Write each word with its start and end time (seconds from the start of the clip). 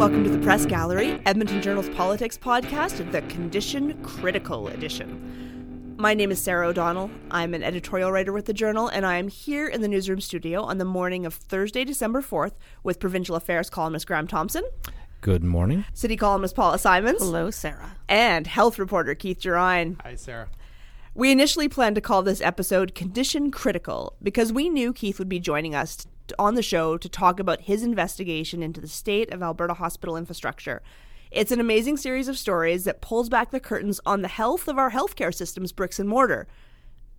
welcome 0.00 0.24
to 0.24 0.30
the 0.30 0.38
Press 0.38 0.64
Gallery, 0.64 1.20
Edmonton 1.26 1.60
Journal's 1.60 1.90
politics 1.90 2.38
podcast, 2.38 3.12
the 3.12 3.20
Condition 3.22 4.02
Critical 4.02 4.68
Edition. 4.68 5.94
My 5.98 6.14
name 6.14 6.30
is 6.30 6.40
Sarah 6.42 6.68
O'Donnell. 6.68 7.10
I'm 7.30 7.52
an 7.52 7.62
editorial 7.62 8.10
writer 8.10 8.32
with 8.32 8.46
the 8.46 8.54
Journal, 8.54 8.88
and 8.88 9.04
I 9.04 9.18
am 9.18 9.28
here 9.28 9.68
in 9.68 9.82
the 9.82 9.88
newsroom 9.88 10.22
studio 10.22 10.62
on 10.62 10.78
the 10.78 10.86
morning 10.86 11.26
of 11.26 11.34
Thursday, 11.34 11.84
December 11.84 12.22
4th, 12.22 12.52
with 12.82 12.98
provincial 12.98 13.36
affairs 13.36 13.68
columnist 13.68 14.06
Graham 14.06 14.26
Thompson, 14.26 14.64
Good 15.20 15.44
morning. 15.44 15.84
city 15.92 16.16
columnist 16.16 16.56
Paula 16.56 16.78
Simons, 16.78 17.18
Hello, 17.20 17.50
Sarah. 17.50 17.98
and 18.08 18.46
health 18.46 18.78
reporter 18.78 19.14
Keith 19.14 19.40
Gerein. 19.40 20.00
Hi, 20.02 20.14
Sarah. 20.14 20.48
We 21.12 21.30
initially 21.30 21.68
planned 21.68 21.96
to 21.96 22.00
call 22.00 22.22
this 22.22 22.40
episode 22.40 22.94
Condition 22.94 23.50
Critical 23.50 24.16
because 24.22 24.50
we 24.50 24.70
knew 24.70 24.94
Keith 24.94 25.18
would 25.18 25.28
be 25.28 25.40
joining 25.40 25.74
us 25.74 25.96
t- 25.96 26.09
on 26.38 26.54
the 26.54 26.62
show 26.62 26.96
to 26.96 27.08
talk 27.08 27.40
about 27.40 27.62
his 27.62 27.82
investigation 27.82 28.62
into 28.62 28.80
the 28.80 28.88
state 28.88 29.32
of 29.32 29.42
Alberta 29.42 29.74
hospital 29.74 30.16
infrastructure. 30.16 30.82
It's 31.30 31.52
an 31.52 31.60
amazing 31.60 31.96
series 31.96 32.28
of 32.28 32.38
stories 32.38 32.84
that 32.84 33.00
pulls 33.00 33.28
back 33.28 33.50
the 33.50 33.60
curtains 33.60 34.00
on 34.04 34.22
the 34.22 34.28
health 34.28 34.66
of 34.66 34.78
our 34.78 34.90
healthcare 34.90 35.34
system's 35.34 35.72
bricks 35.72 35.98
and 35.98 36.08
mortar. 36.08 36.48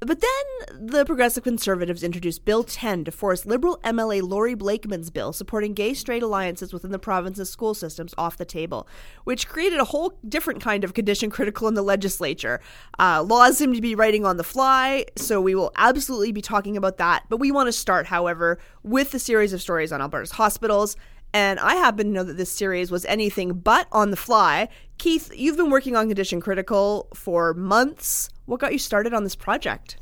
But 0.04 0.20
then 0.20 0.88
the 0.88 1.06
Progressive 1.06 1.44
Conservatives 1.44 2.02
introduced 2.02 2.44
Bill 2.44 2.64
10 2.64 3.04
to 3.04 3.12
force 3.12 3.46
Liberal 3.46 3.80
MLA 3.84 4.24
Laurie 4.24 4.56
Blakeman's 4.56 5.12
bill 5.12 5.32
supporting 5.32 5.76
gay 5.76 5.94
straight 5.94 6.24
alliances 6.24 6.74
within 6.74 6.90
the 6.90 6.98
province's 6.98 7.52
school 7.52 7.76
systems 7.76 8.16
off 8.18 8.36
the 8.36 8.44
table, 8.44 8.88
which 9.26 9.48
created 9.48 9.80
a 9.80 9.86
whole 9.86 10.18
different 10.28 10.60
kind 10.60 10.84
of 10.84 10.96
condition 10.96 11.30
critical 11.30 11.68
in 11.68 11.76
the 11.76 11.84
legislature. 11.84 12.60
Uh, 12.98 13.22
laws 13.22 13.60
seem 13.60 13.76
to 13.76 13.82
be 13.82 13.94
writing 13.94 14.26
on 14.26 14.38
the 14.38 14.44
fly, 14.44 15.06
so 15.16 15.40
we 15.40 15.54
will 15.54 15.72
absolutely 15.76 16.32
be 16.32 16.42
talking 16.42 16.76
about 16.76 16.98
that. 16.98 17.26
But 17.30 17.38
we 17.38 17.52
want 17.52 17.68
to 17.68 17.72
start, 17.72 18.08
however, 18.08 18.58
with 18.82 19.12
the 19.12 19.20
series 19.20 19.54
of 19.54 19.62
stories 19.62 19.92
on 19.92 20.02
Alberta's 20.02 20.32
hospitals. 20.32 20.98
And 21.34 21.60
I 21.60 21.76
happen 21.76 22.08
to 22.08 22.12
know 22.12 22.24
that 22.24 22.38
this 22.38 22.52
series 22.52 22.92
was 22.92 23.06
anything 23.06 23.54
but 23.54 23.88
on 23.92 24.12
the 24.12 24.18
fly. 24.18 24.68
Keith, 24.98 25.32
you've 25.36 25.58
been 25.58 25.70
working 25.70 25.96
on 25.96 26.08
Condition 26.08 26.42
Critical 26.42 27.08
for 27.14 27.54
months. 27.54 28.30
What 28.46 28.60
got 28.60 28.74
you 28.74 28.80
started 28.80 29.14
on 29.14 29.24
this 29.24 29.36
project? 29.36 29.98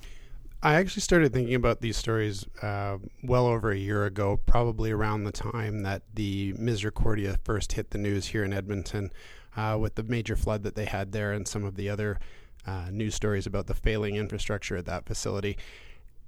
I 0.61 0.73
actually 0.73 1.03
started 1.03 1.31
thinking 1.31 1.55
about 1.55 1.79
these 1.79 1.95
stories 1.95 2.45
uh, 2.61 2.97
well 3.23 3.45
over 3.45 3.71
a 3.71 3.77
year 3.77 4.05
ago, 4.05 4.41
probably 4.45 4.91
around 4.91 5.23
the 5.23 5.31
time 5.31 5.83
that 5.83 6.01
the 6.15 6.53
Misericordia 6.57 7.37
first 7.45 7.73
hit 7.73 7.91
the 7.91 7.97
news 7.97 8.27
here 8.27 8.43
in 8.43 8.51
Edmonton 8.51 9.11
uh, 9.55 9.77
with 9.79 9.95
the 9.95 10.03
major 10.03 10.35
flood 10.35 10.63
that 10.63 10.75
they 10.75 10.85
had 10.85 11.13
there 11.13 11.31
and 11.31 11.47
some 11.47 11.63
of 11.63 11.75
the 11.75 11.89
other 11.89 12.19
uh, 12.67 12.87
news 12.91 13.15
stories 13.15 13.45
about 13.45 13.67
the 13.67 13.73
failing 13.73 14.15
infrastructure 14.15 14.75
at 14.75 14.85
that 14.85 15.05
facility. 15.05 15.57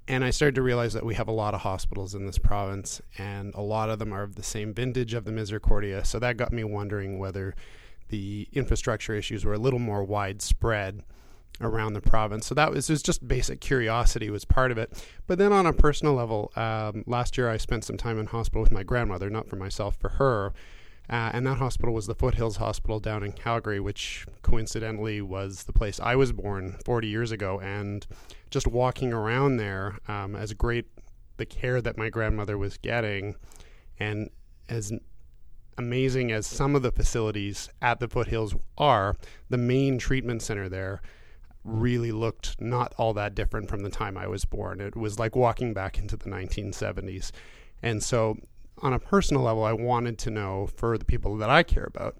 And 0.08 0.24
I 0.24 0.30
started 0.30 0.56
to 0.56 0.62
realize 0.62 0.92
that 0.94 1.06
we 1.06 1.14
have 1.14 1.28
a 1.28 1.32
lot 1.32 1.54
of 1.54 1.60
hospitals 1.60 2.14
in 2.14 2.26
this 2.26 2.38
province, 2.38 3.00
and 3.18 3.54
a 3.54 3.60
lot 3.60 3.88
of 3.88 3.98
them 3.98 4.12
are 4.12 4.22
of 4.22 4.34
the 4.34 4.42
same 4.42 4.74
vintage 4.74 5.14
of 5.14 5.24
the 5.24 5.32
Misericordia. 5.32 6.04
So 6.04 6.18
that 6.18 6.36
got 6.36 6.52
me 6.52 6.64
wondering 6.64 7.18
whether 7.18 7.54
the 8.08 8.48
infrastructure 8.52 9.14
issues 9.14 9.44
were 9.44 9.54
a 9.54 9.58
little 9.58 9.78
more 9.78 10.02
widespread 10.02 11.02
around 11.60 11.92
the 11.92 12.00
province. 12.00 12.46
So 12.46 12.54
that 12.54 12.72
was, 12.72 12.90
was 12.90 13.02
just 13.02 13.26
basic 13.26 13.60
curiosity 13.60 14.28
was 14.28 14.44
part 14.44 14.70
of 14.70 14.78
it. 14.78 15.04
But 15.26 15.38
then 15.38 15.52
on 15.52 15.66
a 15.66 15.72
personal 15.72 16.14
level, 16.14 16.52
um, 16.56 17.04
last 17.06 17.38
year 17.38 17.48
I 17.48 17.56
spent 17.56 17.84
some 17.84 17.96
time 17.96 18.18
in 18.18 18.26
hospital 18.26 18.62
with 18.62 18.72
my 18.72 18.82
grandmother, 18.82 19.30
not 19.30 19.48
for 19.48 19.56
myself, 19.56 19.96
for 19.96 20.10
her. 20.10 20.52
Uh, 21.10 21.30
and 21.32 21.46
that 21.46 21.58
hospital 21.58 21.94
was 21.94 22.06
the 22.06 22.14
Foothills 22.14 22.56
Hospital 22.56 23.00
down 23.00 23.22
in 23.22 23.32
Calgary, 23.32 23.80
which 23.80 24.26
coincidentally 24.42 25.20
was 25.20 25.64
the 25.64 25.72
place 25.72 26.00
I 26.00 26.16
was 26.16 26.32
born 26.32 26.78
40 26.84 27.08
years 27.08 27.32
ago. 27.32 27.60
And 27.60 28.06
just 28.50 28.66
walking 28.66 29.12
around 29.12 29.56
there, 29.56 29.98
um, 30.08 30.36
as 30.36 30.52
great 30.54 30.86
the 31.36 31.46
care 31.46 31.80
that 31.82 31.98
my 31.98 32.08
grandmother 32.08 32.56
was 32.56 32.76
getting, 32.76 33.34
and 33.98 34.30
as 34.68 34.92
amazing 35.76 36.30
as 36.30 36.46
some 36.46 36.76
of 36.76 36.82
the 36.82 36.92
facilities 36.92 37.68
at 37.80 37.98
the 37.98 38.08
Foothills 38.08 38.54
are, 38.78 39.16
the 39.48 39.58
main 39.58 39.98
treatment 39.98 40.42
center 40.42 40.68
there 40.68 41.02
really 41.64 42.12
looked 42.12 42.60
not 42.60 42.92
all 42.96 43.14
that 43.14 43.34
different 43.34 43.68
from 43.68 43.82
the 43.82 43.90
time 43.90 44.16
I 44.16 44.26
was 44.26 44.44
born. 44.44 44.80
It 44.80 44.96
was 44.96 45.18
like 45.18 45.36
walking 45.36 45.72
back 45.72 45.98
into 45.98 46.16
the 46.16 46.28
1970s. 46.28 47.30
And 47.82 48.02
so, 48.02 48.36
on 48.82 48.92
a 48.92 48.98
personal 48.98 49.42
level, 49.42 49.64
I 49.64 49.72
wanted 49.72 50.18
to 50.18 50.30
know 50.30 50.66
for 50.66 50.98
the 50.98 51.04
people 51.04 51.36
that 51.36 51.48
I 51.48 51.62
care 51.62 51.84
about 51.84 52.16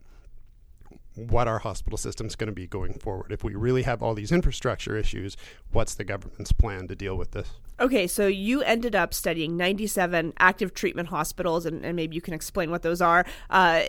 what 1.14 1.46
our 1.46 1.58
hospital 1.58 1.98
system 1.98 2.26
is 2.26 2.36
going 2.36 2.46
to 2.46 2.54
be 2.54 2.66
going 2.66 2.94
forward. 2.94 3.32
If 3.32 3.44
we 3.44 3.54
really 3.54 3.82
have 3.82 4.02
all 4.02 4.14
these 4.14 4.32
infrastructure 4.32 4.96
issues, 4.96 5.36
what's 5.70 5.94
the 5.94 6.04
government's 6.04 6.52
plan 6.52 6.88
to 6.88 6.94
deal 6.94 7.16
with 7.16 7.32
this? 7.32 7.50
Okay, 7.80 8.06
so 8.06 8.26
you 8.26 8.62
ended 8.62 8.94
up 8.94 9.12
studying 9.12 9.56
97 9.56 10.32
active 10.38 10.72
treatment 10.72 11.08
hospitals, 11.08 11.66
and, 11.66 11.84
and 11.84 11.96
maybe 11.96 12.14
you 12.14 12.22
can 12.22 12.32
explain 12.32 12.70
what 12.70 12.82
those 12.82 13.02
are 13.02 13.26
uh, 13.50 13.82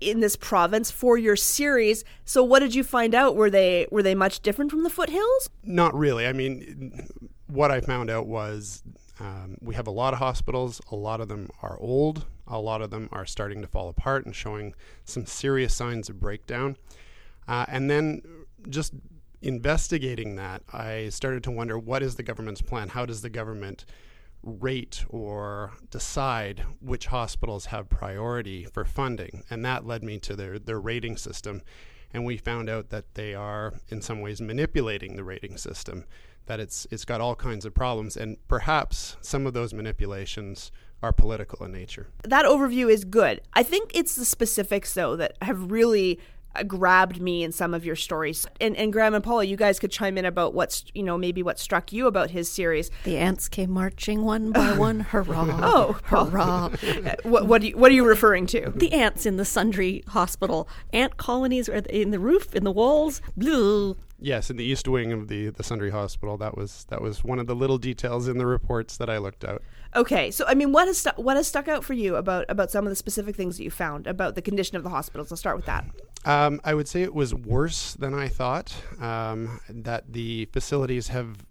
in 0.00 0.20
this 0.20 0.36
province 0.36 0.90
for 0.90 1.18
your 1.18 1.36
series. 1.36 2.04
So, 2.24 2.42
what 2.42 2.60
did 2.60 2.74
you 2.74 2.84
find 2.84 3.14
out? 3.14 3.36
Were 3.36 3.50
they 3.50 3.86
were 3.90 4.02
they 4.02 4.14
much 4.14 4.40
different 4.40 4.70
from 4.70 4.82
the 4.82 4.90
foothills? 4.90 5.50
Not 5.64 5.94
really. 5.94 6.26
I 6.26 6.32
mean, 6.32 7.08
what 7.48 7.70
I 7.70 7.80
found 7.80 8.10
out 8.10 8.26
was 8.26 8.82
um, 9.22 9.56
we 9.60 9.76
have 9.76 9.86
a 9.86 9.92
lot 9.92 10.12
of 10.12 10.18
hospitals. 10.18 10.80
A 10.90 10.96
lot 10.96 11.20
of 11.20 11.28
them 11.28 11.48
are 11.62 11.78
old. 11.78 12.26
A 12.48 12.58
lot 12.58 12.82
of 12.82 12.90
them 12.90 13.08
are 13.12 13.24
starting 13.24 13.62
to 13.62 13.68
fall 13.68 13.88
apart 13.88 14.26
and 14.26 14.34
showing 14.34 14.74
some 15.04 15.26
serious 15.26 15.72
signs 15.72 16.08
of 16.08 16.18
breakdown. 16.18 16.76
Uh, 17.46 17.64
and 17.68 17.88
then 17.88 18.22
just 18.68 18.94
investigating 19.40 20.34
that, 20.36 20.62
I 20.72 21.08
started 21.10 21.44
to 21.44 21.52
wonder 21.52 21.78
what 21.78 22.02
is 22.02 22.16
the 22.16 22.24
government's 22.24 22.62
plan? 22.62 22.88
How 22.88 23.06
does 23.06 23.22
the 23.22 23.30
government 23.30 23.84
rate 24.42 25.04
or 25.08 25.70
decide 25.88 26.64
which 26.80 27.06
hospitals 27.06 27.66
have 27.66 27.88
priority 27.88 28.64
for 28.64 28.84
funding? 28.84 29.44
And 29.48 29.64
that 29.64 29.86
led 29.86 30.02
me 30.02 30.18
to 30.18 30.34
their, 30.34 30.58
their 30.58 30.80
rating 30.80 31.16
system. 31.16 31.62
And 32.12 32.24
we 32.24 32.38
found 32.38 32.68
out 32.68 32.90
that 32.90 33.14
they 33.14 33.34
are, 33.34 33.74
in 33.88 34.02
some 34.02 34.20
ways, 34.20 34.40
manipulating 34.40 35.14
the 35.14 35.24
rating 35.24 35.56
system, 35.58 36.06
that 36.46 36.60
it's, 36.60 36.86
it's 36.90 37.04
got 37.04 37.20
all 37.20 37.34
kinds 37.34 37.64
of 37.64 37.74
problems. 37.74 38.16
And 38.16 38.36
perhaps 38.48 39.16
some 39.20 39.46
of 39.46 39.54
those 39.54 39.72
manipulations 39.72 40.70
are 41.02 41.12
political 41.12 41.64
in 41.64 41.72
nature. 41.72 42.08
That 42.24 42.44
overview 42.44 42.90
is 42.90 43.04
good. 43.04 43.40
I 43.54 43.62
think 43.62 43.90
it's 43.94 44.14
the 44.14 44.24
specifics, 44.24 44.94
though, 44.94 45.16
that 45.16 45.36
have 45.42 45.70
really 45.72 46.20
uh, 46.54 46.62
grabbed 46.62 47.20
me 47.20 47.42
in 47.42 47.50
some 47.50 47.74
of 47.74 47.84
your 47.84 47.96
stories. 47.96 48.46
And, 48.60 48.76
and 48.76 48.92
Graham 48.92 49.14
and 49.14 49.24
Paula, 49.24 49.44
you 49.44 49.56
guys 49.56 49.78
could 49.80 49.90
chime 49.90 50.16
in 50.18 50.24
about 50.24 50.54
what's, 50.54 50.84
you 50.94 51.02
know, 51.02 51.16
maybe 51.18 51.42
what 51.42 51.58
struck 51.58 51.92
you 51.92 52.06
about 52.06 52.30
his 52.30 52.48
series. 52.48 52.90
The 53.04 53.16
ants 53.16 53.48
came 53.48 53.70
marching 53.70 54.22
one 54.22 54.52
by 54.52 54.76
one. 54.76 55.00
Hurrah! 55.00 55.60
Oh, 55.62 55.98
hurrah! 56.04 56.70
What, 57.24 57.46
what, 57.46 57.62
do 57.62 57.68
you, 57.68 57.76
what 57.76 57.90
are 57.90 57.94
you 57.94 58.04
referring 58.04 58.46
to? 58.48 58.72
the 58.74 58.92
ants 58.92 59.26
in 59.26 59.36
the 59.38 59.44
Sundry 59.44 60.04
Hospital. 60.08 60.68
Ant 60.92 61.16
colonies 61.16 61.68
are 61.68 61.76
in 61.76 62.10
the 62.10 62.18
roof, 62.18 62.54
in 62.54 62.64
the 62.64 62.70
walls. 62.70 63.20
Blue. 63.36 63.96
Yes, 64.22 64.50
in 64.50 64.56
the 64.56 64.64
east 64.64 64.86
wing 64.86 65.12
of 65.12 65.26
the, 65.26 65.48
the 65.48 65.64
Sundry 65.64 65.90
Hospital. 65.90 66.36
That 66.36 66.56
was 66.56 66.86
that 66.90 67.02
was 67.02 67.24
one 67.24 67.40
of 67.40 67.48
the 67.48 67.56
little 67.56 67.76
details 67.76 68.28
in 68.28 68.38
the 68.38 68.46
reports 68.46 68.96
that 68.98 69.10
I 69.10 69.18
looked 69.18 69.42
at. 69.42 69.60
Okay, 69.96 70.30
so 70.30 70.44
I 70.46 70.54
mean, 70.54 70.70
what 70.70 70.86
has 70.86 70.98
stu- 70.98 71.10
what 71.16 71.36
has 71.36 71.48
stuck 71.48 71.66
out 71.66 71.82
for 71.82 71.92
you 71.92 72.14
about 72.14 72.46
about 72.48 72.70
some 72.70 72.86
of 72.86 72.90
the 72.90 72.96
specific 72.96 73.34
things 73.34 73.56
that 73.56 73.64
you 73.64 73.70
found 73.70 74.06
about 74.06 74.36
the 74.36 74.42
condition 74.42 74.76
of 74.76 74.84
the 74.84 74.90
hospitals? 74.90 75.32
I'll 75.32 75.36
start 75.36 75.56
with 75.56 75.66
that. 75.66 75.84
Um, 76.24 76.60
I 76.62 76.72
would 76.72 76.86
say 76.86 77.02
it 77.02 77.14
was 77.14 77.34
worse 77.34 77.94
than 77.94 78.14
I 78.14 78.28
thought. 78.28 78.74
Um, 79.00 79.60
that 79.68 80.12
the 80.12 80.44
facilities 80.52 81.08
have 81.08 81.44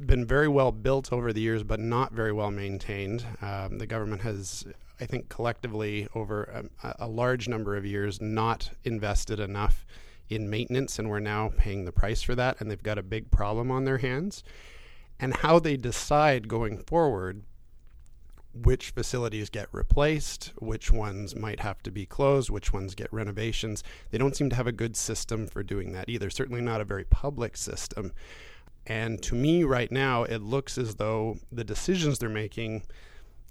been 0.00 0.24
very 0.24 0.48
well 0.48 0.72
built 0.72 1.12
over 1.12 1.34
the 1.34 1.40
years, 1.40 1.62
but 1.62 1.80
not 1.80 2.12
very 2.12 2.32
well 2.32 2.50
maintained. 2.50 3.26
Um, 3.42 3.76
the 3.76 3.86
government 3.86 4.22
has, 4.22 4.66
I 5.00 5.04
think, 5.04 5.28
collectively 5.28 6.08
over 6.14 6.64
a, 6.82 6.94
a 7.00 7.08
large 7.08 7.46
number 7.46 7.76
of 7.76 7.84
years, 7.84 8.22
not 8.22 8.70
invested 8.84 9.38
enough 9.38 9.84
in 10.28 10.50
maintenance, 10.50 10.98
and 10.98 11.08
we're 11.08 11.20
now 11.20 11.52
paying 11.56 11.84
the 11.84 11.92
price 11.92 12.22
for 12.22 12.34
that. 12.34 12.60
And 12.60 12.70
they've 12.70 12.82
got 12.82 12.98
a 12.98 13.02
big 13.02 13.30
problem 13.30 13.70
on 13.70 13.84
their 13.84 13.98
hands. 13.98 14.42
And 15.18 15.34
how 15.36 15.58
they 15.58 15.76
decide 15.76 16.48
going 16.48 16.78
forward 16.78 17.42
which 18.62 18.90
facilities 18.90 19.50
get 19.50 19.68
replaced, 19.72 20.52
which 20.58 20.90
ones 20.90 21.36
might 21.36 21.60
have 21.60 21.82
to 21.82 21.90
be 21.90 22.06
closed, 22.06 22.50
which 22.50 22.72
ones 22.72 22.94
get 22.94 23.12
renovations. 23.12 23.84
They 24.10 24.18
don't 24.18 24.36
seem 24.36 24.50
to 24.50 24.56
have 24.56 24.66
a 24.66 24.72
good 24.72 24.96
system 24.96 25.46
for 25.46 25.62
doing 25.62 25.92
that 25.92 26.08
either, 26.08 26.30
certainly 26.30 26.62
not 26.62 26.80
a 26.80 26.84
very 26.84 27.04
public 27.04 27.56
system. 27.56 28.12
And 28.86 29.22
to 29.24 29.34
me, 29.34 29.64
right 29.64 29.90
now, 29.90 30.22
it 30.22 30.42
looks 30.42 30.78
as 30.78 30.94
though 30.94 31.38
the 31.50 31.64
decisions 31.64 32.18
they're 32.18 32.28
making 32.28 32.84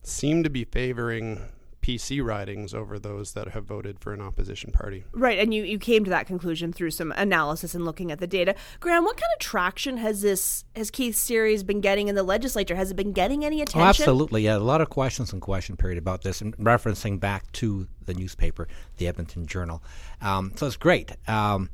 seem 0.01 0.43
to 0.43 0.49
be 0.49 0.63
favoring 0.63 1.49
PC 1.85 2.25
ridings 2.25 2.73
over 2.73 2.97
those 2.97 3.33
that 3.33 3.49
have 3.49 3.63
voted 3.63 3.99
for 3.99 4.11
an 4.11 4.19
opposition 4.19 4.71
party. 4.71 5.03
Right, 5.11 5.37
and 5.37 5.53
you, 5.53 5.63
you 5.63 5.77
came 5.77 6.03
to 6.03 6.09
that 6.09 6.25
conclusion 6.25 6.73
through 6.73 6.89
some 6.89 7.11
analysis 7.11 7.75
and 7.75 7.85
looking 7.85 8.11
at 8.11 8.19
the 8.19 8.25
data. 8.25 8.55
Graham, 8.79 9.03
what 9.03 9.17
kind 9.17 9.31
of 9.35 9.39
traction 9.39 9.97
has 9.97 10.23
this 10.23 10.65
has 10.75 10.89
Keith's 10.89 11.19
series 11.19 11.61
been 11.61 11.81
getting 11.81 12.07
in 12.07 12.15
the 12.15 12.23
legislature? 12.23 12.75
Has 12.75 12.89
it 12.89 12.95
been 12.95 13.11
getting 13.11 13.45
any 13.45 13.61
attention? 13.61 13.81
Oh, 13.81 13.83
absolutely. 13.83 14.41
Yeah, 14.45 14.57
a 14.57 14.59
lot 14.59 14.81
of 14.81 14.89
questions 14.89 15.31
and 15.31 15.39
question 15.39 15.77
period 15.77 15.99
about 15.99 16.23
this, 16.23 16.41
and 16.41 16.57
referencing 16.57 17.19
back 17.19 17.51
to 17.53 17.87
the 18.03 18.15
newspaper, 18.15 18.67
the 18.97 19.07
Edmonton 19.07 19.45
Journal. 19.45 19.83
Um, 20.21 20.53
so 20.55 20.65
it's 20.65 20.77
great. 20.77 21.11
Um, 21.27 21.69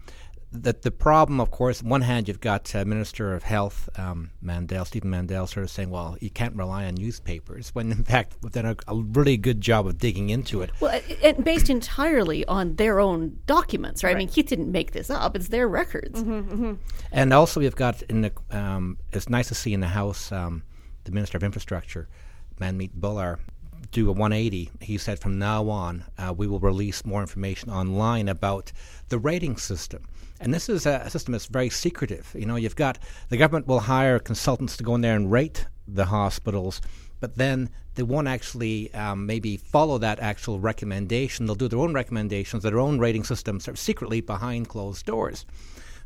the, 0.54 0.74
the 0.74 0.92
problem, 0.92 1.40
of 1.40 1.50
course, 1.50 1.82
on 1.82 1.90
one 1.90 2.02
hand, 2.02 2.28
you've 2.28 2.42
got 2.42 2.76
uh, 2.76 2.84
Minister 2.84 3.34
of 3.34 3.44
Health 3.44 3.88
um, 3.98 4.32
Mandel, 4.42 4.84
Stephen 4.84 5.10
Mandel, 5.10 5.48
sort 5.48 5.64
of 5.64 5.70
saying, 5.70 5.90
well, 5.90 6.18
you 6.20 6.30
can't 6.30 6.56
rely 6.56 6.86
on 6.86 6.96
newspapers, 6.96 7.70
when 7.70 7.92
in 7.92 8.04
fact, 8.04 8.36
we've 8.42 8.52
done 8.52 8.66
a, 8.66 8.76
a 8.88 8.96
really 8.96 9.38
good 9.38 9.62
job 9.62 9.88
of 9.88 9.98
digging 9.98 10.30
into 10.30 10.62
it. 10.62 10.72
Well, 10.82 11.00
and 11.24 11.44
based 11.44 11.70
entirely 11.70 12.46
on 12.46 12.76
their 12.76 13.00
own 13.00 13.40
documents, 13.46 14.04
right? 14.04 14.16
I 14.16 14.20
mean, 14.20 14.28
Keith 14.28 14.48
didn't 14.48 14.72
make 14.72 14.92
this 14.92 15.10
up; 15.10 15.36
it's 15.36 15.48
their 15.48 15.70
records. 15.70 16.20
And 17.12 17.34
also, 17.34 17.60
we've 17.60 17.76
got 17.76 18.02
in 18.04 18.22
the. 18.22 18.32
Um, 18.52 18.98
it's 19.14 19.30
nice 19.30 19.48
to 19.48 19.56
see 19.56 19.74
in 19.74 19.80
the 19.80 19.88
House 19.88 20.32
um, 20.32 20.64
the 21.06 21.12
Minister 21.12 21.38
of 21.38 21.44
Infrastructure, 21.44 22.10
Manmeet 22.60 22.92
Bhullar, 23.00 23.40
do 23.92 24.10
a 24.10 24.12
180. 24.12 24.72
He 24.80 24.98
said 24.98 25.20
from 25.20 25.40
now 25.40 25.70
on, 25.70 26.06
uh, 26.18 26.34
we 26.36 26.48
will 26.48 26.60
release 26.60 27.06
more 27.06 27.22
information 27.22 27.70
online 27.70 28.28
about 28.30 28.72
the 29.10 29.20
rating 29.20 29.58
system. 29.58 30.08
And 30.42 30.52
this 30.52 30.70
is 30.70 30.88
a 30.88 31.08
system 31.08 31.34
that's 31.34 31.46
very 31.46 31.70
secretive. 31.70 32.36
You 32.38 32.48
know, 32.48 32.56
you've 32.56 32.76
got 32.76 32.98
the 33.30 33.38
government 33.38 33.68
will 33.68 33.82
hire 33.82 34.18
consultants 34.18 34.76
to 34.78 34.84
go 34.84 34.96
in 34.96 35.02
there 35.02 35.16
and 35.16 35.32
rate 35.32 35.68
the 35.88 36.06
hospitals, 36.06 36.82
but 37.20 37.38
then 37.38 37.70
they 37.94 38.02
won't 38.02 38.28
actually 38.28 38.92
um, 38.96 39.28
maybe 39.28 39.56
follow 39.56 40.00
that 40.00 40.20
actual 40.20 40.60
recommendation. 40.60 41.46
They'll 41.46 41.56
do 41.56 41.68
their 41.68 41.80
own 41.80 41.94
recommendations, 41.94 42.64
their 42.64 42.80
own 42.80 42.98
rating 42.98 43.24
system, 43.24 43.60
sort 43.60 43.76
of 43.76 43.80
secretly 43.80 44.20
behind 44.20 44.68
closed 44.68 45.06
doors. 45.06 45.46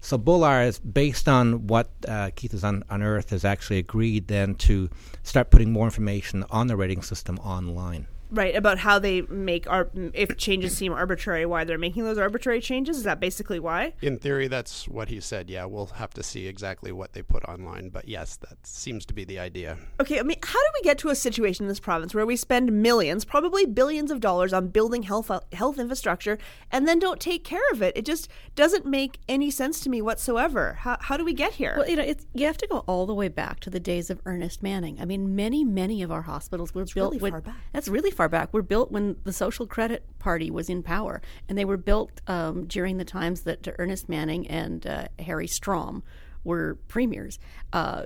So 0.02 0.18
Bhullar 0.18 0.68
is 0.68 0.80
based 0.80 1.30
on 1.30 1.68
what 1.68 1.90
uh, 2.06 2.32
Keith 2.36 2.52
has 2.52 2.66
un- 2.66 2.84
unearthed, 2.90 3.30
has 3.30 3.46
actually 3.46 3.80
agreed 3.80 4.28
then 4.28 4.56
to 4.56 4.90
start 5.24 5.50
putting 5.50 5.72
more 5.72 5.86
information 5.86 6.44
on 6.52 6.68
the 6.68 6.76
rating 6.76 7.02
system 7.02 7.40
online. 7.40 8.08
Right, 8.32 8.56
about 8.56 8.80
how 8.80 9.00
they 9.00 9.22
make 9.22 9.70
ar- 9.70 9.90
if 10.14 10.36
changes 10.38 10.76
seem 10.76 10.92
arbitrary, 10.94 11.46
why 11.46 11.64
they're 11.64 11.78
making 11.78 12.04
those 12.06 12.18
arbitrary 12.18 12.60
changes. 12.60 12.98
Is 12.98 13.04
that 13.04 13.20
basically 13.20 13.60
why? 13.60 13.94
In 14.02 14.18
theory, 14.18 14.48
that's 14.48 14.88
what 14.88 15.10
he 15.10 15.20
said. 15.22 15.50
Yeah, 15.50 15.66
we'll 15.66 15.86
have 15.88 16.14
to 16.16 16.24
see 16.24 16.48
exactly 16.48 16.92
what 16.92 17.14
they 17.14 17.22
put 17.22 17.44
online. 17.46 17.90
But 17.90 18.08
yes, 18.08 18.36
that 18.38 18.66
seems 18.66 19.06
to 19.08 19.14
be 19.14 19.24
the 19.26 19.40
idea. 19.40 19.78
Okay, 20.00 20.20
I 20.20 20.24
mean, 20.24 20.38
how 20.44 20.60
do 20.60 20.68
we 20.80 20.84
get 20.84 20.98
to 21.00 21.10
a 21.10 21.16
situation 21.16 21.66
in 21.66 21.68
this 21.70 21.80
province 21.80 22.14
where 22.16 22.26
we 22.26 22.36
spend 22.36 22.72
millions, 22.72 23.26
probably 23.26 23.66
billions 23.66 24.12
of 24.12 24.20
dollars 24.20 24.54
on 24.54 24.70
building 24.70 25.04
health 25.04 25.32
health 25.54 25.80
infrastructure 25.80 26.38
and 26.72 26.88
then 26.88 27.00
don't 27.00 27.20
take 27.20 27.44
care 27.44 27.68
of 27.72 27.82
it? 27.82 27.96
It 27.96 28.06
just 28.06 28.28
doesn't 28.56 28.86
make 28.86 29.20
any 29.30 29.52
sense 29.52 29.80
to 29.82 29.90
me 29.90 30.02
whatsoever. 30.02 30.78
How, 30.82 30.98
how 31.00 31.16
do 31.18 31.24
we 31.24 31.34
get 31.34 31.54
here? 31.54 31.76
Well, 31.78 31.90
you 31.90 31.96
know, 31.96 32.04
it's, 32.04 32.26
you 32.34 32.46
have 32.48 32.58
to 32.58 32.68
go 32.68 32.80
all 32.88 33.06
the 33.06 33.14
way 33.14 33.28
back 33.28 33.60
to 33.62 33.70
the 33.70 33.80
days 33.80 34.10
of 34.10 34.20
Ernest 34.26 34.64
Manning. 34.64 35.00
I 35.00 35.06
mean, 35.06 35.36
many, 35.36 35.64
many 35.64 36.02
of 36.02 36.12
our 36.12 36.24
hospitals 36.24 36.74
were 36.74 36.86
built. 36.86 37.12
really 37.12 37.18
when- 37.20 37.32
far 37.32 37.42
back. 37.42 37.56
That's 37.72 37.88
really 37.88 38.12
far 38.16 38.30
back. 38.30 38.54
Were 38.54 38.64
built 38.64 38.92
when 38.92 39.18
the 39.24 39.34
Social 39.34 39.68
Credit 39.68 40.04
Party 40.20 40.50
was 40.50 40.70
in 40.70 40.82
power, 40.82 41.22
and 41.48 41.58
they 41.58 41.66
were 41.66 41.78
built 41.78 42.22
um, 42.28 42.66
during 42.66 42.98
the 42.98 43.06
times 43.06 43.42
that 43.42 43.68
Ernest 43.78 44.10
Manning 44.10 44.48
and 44.48 44.88
uh, 44.88 45.08
Harry 45.20 45.48
Strom 45.48 46.04
were 46.44 46.78
premiers. 46.88 47.40
Uh, 47.74 48.04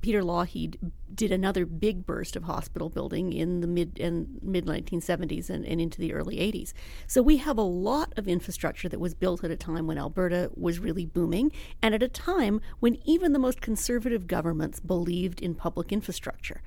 Peter 0.00 0.22
Lougheed 0.22 0.76
did 1.14 1.32
another 1.32 1.64
big 1.64 2.06
burst 2.06 2.36
of 2.36 2.44
hospital 2.44 2.88
building 2.88 3.32
in 3.32 3.60
the 3.60 3.66
mid 3.66 3.98
and 4.00 4.38
mid 4.42 4.66
1970s 4.66 5.48
and, 5.48 5.64
and 5.64 5.80
into 5.80 6.00
the 6.00 6.12
early 6.12 6.36
80s. 6.36 6.72
So 7.06 7.22
we 7.22 7.38
have 7.38 7.58
a 7.58 7.62
lot 7.62 8.12
of 8.16 8.26
infrastructure 8.26 8.88
that 8.88 9.00
was 9.00 9.14
built 9.14 9.44
at 9.44 9.50
a 9.50 9.56
time 9.56 9.86
when 9.86 9.98
Alberta 9.98 10.50
was 10.54 10.78
really 10.78 11.06
booming, 11.06 11.52
and 11.82 11.94
at 11.94 12.02
a 12.02 12.08
time 12.08 12.60
when 12.80 12.98
even 13.04 13.32
the 13.32 13.38
most 13.38 13.60
conservative 13.60 14.26
governments 14.26 14.80
believed 14.80 15.40
in 15.40 15.54
public 15.54 15.92
infrastructure. 15.92 16.62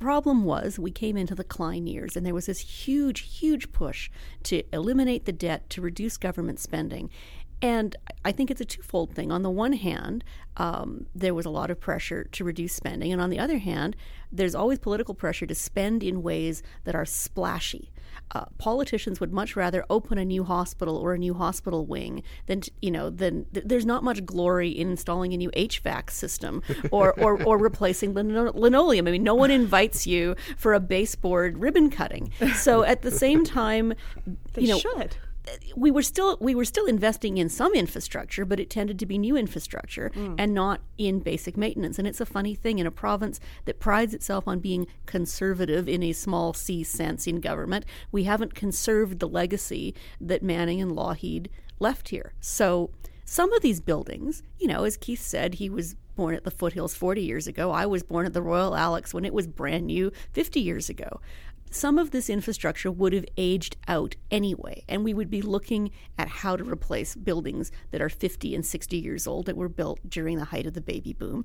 Problem 0.00 0.44
was 0.44 0.78
we 0.78 0.90
came 0.90 1.18
into 1.18 1.34
the 1.34 1.44
Klein 1.44 1.86
years, 1.86 2.16
and 2.16 2.24
there 2.24 2.32
was 2.32 2.46
this 2.46 2.60
huge, 2.60 3.20
huge 3.38 3.70
push 3.70 4.10
to 4.44 4.62
eliminate 4.72 5.26
the 5.26 5.32
debt, 5.32 5.68
to 5.68 5.82
reduce 5.82 6.16
government 6.16 6.58
spending. 6.58 7.10
And 7.62 7.94
I 8.24 8.32
think 8.32 8.50
it's 8.50 8.60
a 8.60 8.64
twofold 8.64 9.14
thing. 9.14 9.30
On 9.30 9.42
the 9.42 9.50
one 9.50 9.74
hand, 9.74 10.24
um, 10.56 11.06
there 11.14 11.34
was 11.34 11.46
a 11.46 11.50
lot 11.50 11.70
of 11.70 11.78
pressure 11.78 12.24
to 12.32 12.44
reduce 12.44 12.72
spending. 12.72 13.12
And 13.12 13.20
on 13.20 13.30
the 13.30 13.38
other 13.38 13.58
hand, 13.58 13.96
there's 14.32 14.54
always 14.54 14.78
political 14.78 15.14
pressure 15.14 15.46
to 15.46 15.54
spend 15.54 16.02
in 16.02 16.22
ways 16.22 16.62
that 16.84 16.94
are 16.94 17.04
splashy. 17.04 17.90
Uh, 18.32 18.44
politicians 18.58 19.20
would 19.20 19.32
much 19.32 19.56
rather 19.56 19.84
open 19.90 20.16
a 20.18 20.24
new 20.24 20.44
hospital 20.44 20.96
or 20.96 21.14
a 21.14 21.18
new 21.18 21.34
hospital 21.34 21.84
wing 21.84 22.22
than 22.46 22.60
t- 22.60 22.72
you 22.80 22.90
know 22.90 23.08
than 23.10 23.44
th- 23.46 23.66
there's 23.66 23.86
not 23.86 24.04
much 24.04 24.24
glory 24.24 24.68
in 24.68 24.90
installing 24.90 25.32
a 25.32 25.36
new 25.36 25.50
HVAC 25.50 26.10
system 26.10 26.62
or 26.90 27.12
or, 27.20 27.42
or 27.44 27.58
replacing 27.58 28.14
lino- 28.14 28.52
linoleum. 28.52 29.08
I 29.08 29.12
mean, 29.12 29.22
no 29.22 29.34
one 29.34 29.50
invites 29.50 30.06
you 30.06 30.36
for 30.56 30.74
a 30.74 30.80
baseboard 30.80 31.58
ribbon 31.58 31.90
cutting. 31.90 32.30
So 32.54 32.84
at 32.84 33.02
the 33.02 33.10
same 33.10 33.44
time, 33.44 33.94
they 34.54 34.62
you 34.62 34.68
know, 34.68 34.78
should. 34.78 35.16
We 35.76 35.90
were 35.90 36.02
still 36.02 36.36
we 36.40 36.54
were 36.54 36.64
still 36.64 36.86
investing 36.86 37.38
in 37.38 37.48
some 37.48 37.74
infrastructure, 37.74 38.44
but 38.44 38.60
it 38.60 38.70
tended 38.70 38.98
to 38.98 39.06
be 39.06 39.18
new 39.18 39.36
infrastructure 39.36 40.10
mm. 40.14 40.34
and 40.38 40.54
not 40.54 40.80
in 40.98 41.20
basic 41.20 41.56
maintenance. 41.56 41.98
And 41.98 42.06
it's 42.06 42.20
a 42.20 42.26
funny 42.26 42.54
thing 42.54 42.78
in 42.78 42.86
a 42.86 42.90
province 42.90 43.40
that 43.64 43.80
prides 43.80 44.14
itself 44.14 44.46
on 44.46 44.60
being 44.60 44.86
conservative 45.06 45.88
in 45.88 46.02
a 46.02 46.12
small 46.12 46.52
c 46.52 46.82
sense 46.82 47.26
in 47.26 47.40
government. 47.40 47.84
We 48.12 48.24
haven't 48.24 48.54
conserved 48.54 49.18
the 49.18 49.28
legacy 49.28 49.94
that 50.20 50.42
Manning 50.42 50.80
and 50.80 50.92
Lougheed 50.92 51.48
left 51.78 52.10
here. 52.10 52.34
So 52.40 52.90
some 53.24 53.52
of 53.52 53.62
these 53.62 53.80
buildings, 53.80 54.42
you 54.58 54.66
know, 54.66 54.84
as 54.84 54.96
Keith 54.96 55.22
said, 55.22 55.54
he 55.54 55.70
was 55.70 55.94
born 56.16 56.34
at 56.34 56.44
the 56.44 56.50
foothills 56.50 56.94
40 56.94 57.22
years 57.22 57.46
ago. 57.46 57.70
I 57.70 57.86
was 57.86 58.02
born 58.02 58.26
at 58.26 58.34
the 58.34 58.42
Royal 58.42 58.76
Alex 58.76 59.14
when 59.14 59.24
it 59.24 59.32
was 59.32 59.46
brand 59.46 59.86
new 59.86 60.12
50 60.32 60.60
years 60.60 60.90
ago 60.90 61.20
some 61.70 61.98
of 61.98 62.10
this 62.10 62.28
infrastructure 62.28 62.90
would 62.90 63.12
have 63.12 63.24
aged 63.36 63.76
out 63.86 64.16
anyway, 64.30 64.84
and 64.88 65.04
we 65.04 65.14
would 65.14 65.30
be 65.30 65.40
looking 65.42 65.90
at 66.18 66.28
how 66.28 66.56
to 66.56 66.64
replace 66.64 67.14
buildings 67.14 67.70
that 67.92 68.02
are 68.02 68.08
50 68.08 68.54
and 68.54 68.66
60 68.66 68.96
years 68.96 69.26
old 69.26 69.46
that 69.46 69.56
were 69.56 69.68
built 69.68 70.00
during 70.08 70.38
the 70.38 70.46
height 70.46 70.66
of 70.66 70.74
the 70.74 70.80
baby 70.80 71.12
boom. 71.12 71.44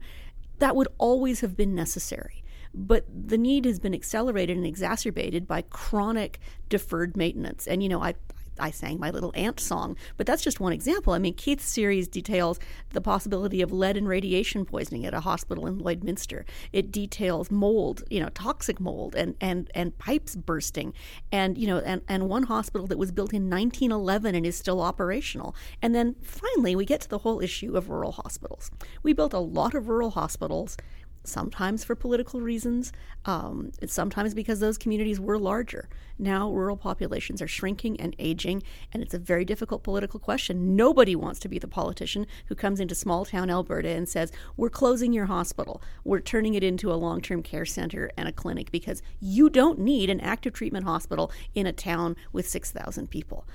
That 0.59 0.75
would 0.75 0.87
always 0.97 1.41
have 1.41 1.55
been 1.55 1.75
necessary. 1.75 2.43
But 2.73 3.05
the 3.09 3.37
need 3.37 3.65
has 3.65 3.79
been 3.79 3.93
accelerated 3.93 4.57
and 4.57 4.65
exacerbated 4.65 5.47
by 5.47 5.61
chronic 5.61 6.39
deferred 6.67 7.15
maintenance. 7.15 7.67
And, 7.67 7.81
you 7.81 7.87
know, 7.87 8.01
I, 8.01 8.15
I 8.59 8.71
sang 8.71 8.99
my 8.99 9.09
little 9.09 9.31
ant 9.35 9.59
song, 9.59 9.97
but 10.17 10.25
that's 10.25 10.43
just 10.43 10.59
one 10.59 10.73
example. 10.73 11.13
I 11.13 11.19
mean, 11.19 11.33
Keith's 11.33 11.67
series 11.67 12.07
details 12.07 12.59
the 12.91 13.01
possibility 13.01 13.61
of 13.61 13.71
lead 13.71 13.97
and 13.97 14.07
radiation 14.07 14.65
poisoning 14.65 15.05
at 15.05 15.13
a 15.13 15.21
hospital 15.21 15.67
in 15.67 15.79
Lloydminster. 15.79 16.43
It 16.71 16.91
details 16.91 17.51
mold, 17.51 18.03
you 18.09 18.19
know, 18.19 18.29
toxic 18.29 18.79
mold 18.79 19.15
and, 19.15 19.35
and, 19.41 19.69
and 19.75 19.97
pipes 19.97 20.35
bursting. 20.35 20.93
And, 21.31 21.57
you 21.57 21.67
know, 21.67 21.79
and, 21.79 22.01
and 22.07 22.29
one 22.29 22.43
hospital 22.43 22.87
that 22.87 22.97
was 22.97 23.11
built 23.11 23.33
in 23.33 23.49
1911 23.49 24.35
and 24.35 24.45
is 24.45 24.55
still 24.55 24.81
operational. 24.81 25.55
And 25.81 25.93
then 25.93 26.15
finally, 26.21 26.75
we 26.75 26.85
get 26.85 27.01
to 27.01 27.09
the 27.09 27.19
whole 27.19 27.41
issue 27.41 27.75
of 27.75 27.89
rural 27.89 28.13
hospitals. 28.13 28.71
We 29.03 29.13
built 29.13 29.33
a 29.33 29.39
lot 29.39 29.73
of 29.73 29.87
rural 29.87 30.11
hospitals 30.11 30.77
sometimes 31.27 31.83
for 31.83 31.95
political 31.95 32.41
reasons, 32.41 32.91
um, 33.25 33.71
sometimes 33.85 34.33
because 34.33 34.59
those 34.59 34.77
communities 34.77 35.19
were 35.19 35.37
larger. 35.37 35.89
Now, 36.17 36.49
rural 36.51 36.77
populations 36.77 37.41
are 37.41 37.47
shrinking 37.47 37.99
and 37.99 38.15
aging, 38.19 38.63
and 38.93 39.03
it's 39.03 39.13
a 39.13 39.19
very 39.19 39.43
difficult 39.43 39.83
political 39.83 40.19
question. 40.19 40.75
Nobody 40.75 41.15
wants 41.15 41.39
to 41.41 41.49
be 41.49 41.59
the 41.59 41.67
politician 41.67 42.25
who 42.47 42.55
comes 42.55 42.79
into 42.79 42.95
small 42.95 43.25
town 43.25 43.49
Alberta 43.49 43.89
and 43.89 44.07
says, 44.07 44.31
We're 44.55 44.69
closing 44.69 45.11
your 45.13 45.25
hospital, 45.25 45.81
we're 46.03 46.21
turning 46.21 46.53
it 46.53 46.63
into 46.63 46.91
a 46.91 46.95
long 46.95 47.21
term 47.21 47.43
care 47.43 47.65
center 47.65 48.11
and 48.17 48.27
a 48.27 48.31
clinic 48.31 48.71
because 48.71 49.01
you 49.19 49.49
don't 49.49 49.79
need 49.79 50.09
an 50.09 50.21
active 50.21 50.53
treatment 50.53 50.85
hospital 50.85 51.31
in 51.53 51.67
a 51.67 51.73
town 51.73 52.15
with 52.31 52.47
6,000 52.47 53.09
people. 53.09 53.47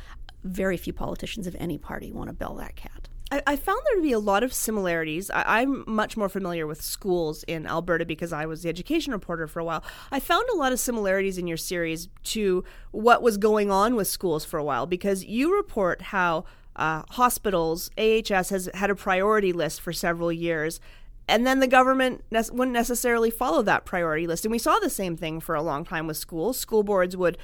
Very 0.45 0.77
few 0.77 0.93
politicians 0.93 1.47
of 1.47 1.57
any 1.59 1.79
party 1.79 2.13
want 2.13 2.29
to 2.29 2.35
bell 2.35 2.55
that 2.57 2.77
cat. 2.77 3.00
I, 3.31 3.43
I 3.47 3.57
found 3.57 3.81
there 3.87 3.97
to 3.97 4.03
be 4.03 4.13
a 4.13 4.19
lot 4.19 4.43
of 4.43 4.53
similarities. 4.53 5.31
I, 5.31 5.61
I'm 5.61 5.85
much 5.87 6.17
more 6.17 6.29
familiar 6.29 6.67
with 6.67 6.83
schools 6.83 7.43
in 7.45 7.67
Alberta 7.67 8.05
because 8.05 8.33
I 8.33 8.47
was 8.47 8.63
the 8.63 8.69
education 8.69 9.13
reporter 9.13 9.47
for 9.47 9.61
a 9.61 9.65
while. 9.65 9.85
I 10.11 10.21
found 10.21 10.45
a 10.53 10.57
lot 10.57 10.73
of 10.73 10.81
similarities 10.81 11.39
in 11.39 11.47
your 11.47 11.57
series 11.57 12.09
to 12.25 12.65
what 12.91 13.23
was 13.23 13.37
going 13.37 13.71
on 13.71 13.95
with 13.95 14.09
schools 14.09 14.45
for 14.45 14.59
a 14.59 14.65
while 14.65 14.87
because 14.87 15.25
you 15.25 15.55
report 15.55 16.03
how 16.03 16.45
uh, 16.77 17.03
hospitals, 17.11 17.91
AHS 17.99 18.51
has 18.51 18.69
had 18.75 18.91
a 18.91 18.95
priority 18.95 19.53
list 19.53 19.81
for 19.81 19.93
several 19.93 20.33
years. 20.33 20.81
And 21.29 21.47
then 21.47 21.61
the 21.61 21.69
government 21.69 22.25
ne- 22.31 22.43
wouldn't 22.51 22.73
necessarily 22.73 23.31
follow 23.31 23.63
that 23.63 23.85
priority 23.85 24.27
list. 24.27 24.45
And 24.45 24.53
we 24.53 24.59
saw 24.59 24.79
the 24.79 24.91
same 24.91 25.17
thing 25.17 25.41
for 25.41 25.55
a 25.55 25.63
long 25.63 25.85
time 25.85 26.07
with 26.07 26.17
schools. 26.17 26.59
School 26.59 26.83
boards 26.83 27.17
would 27.17 27.39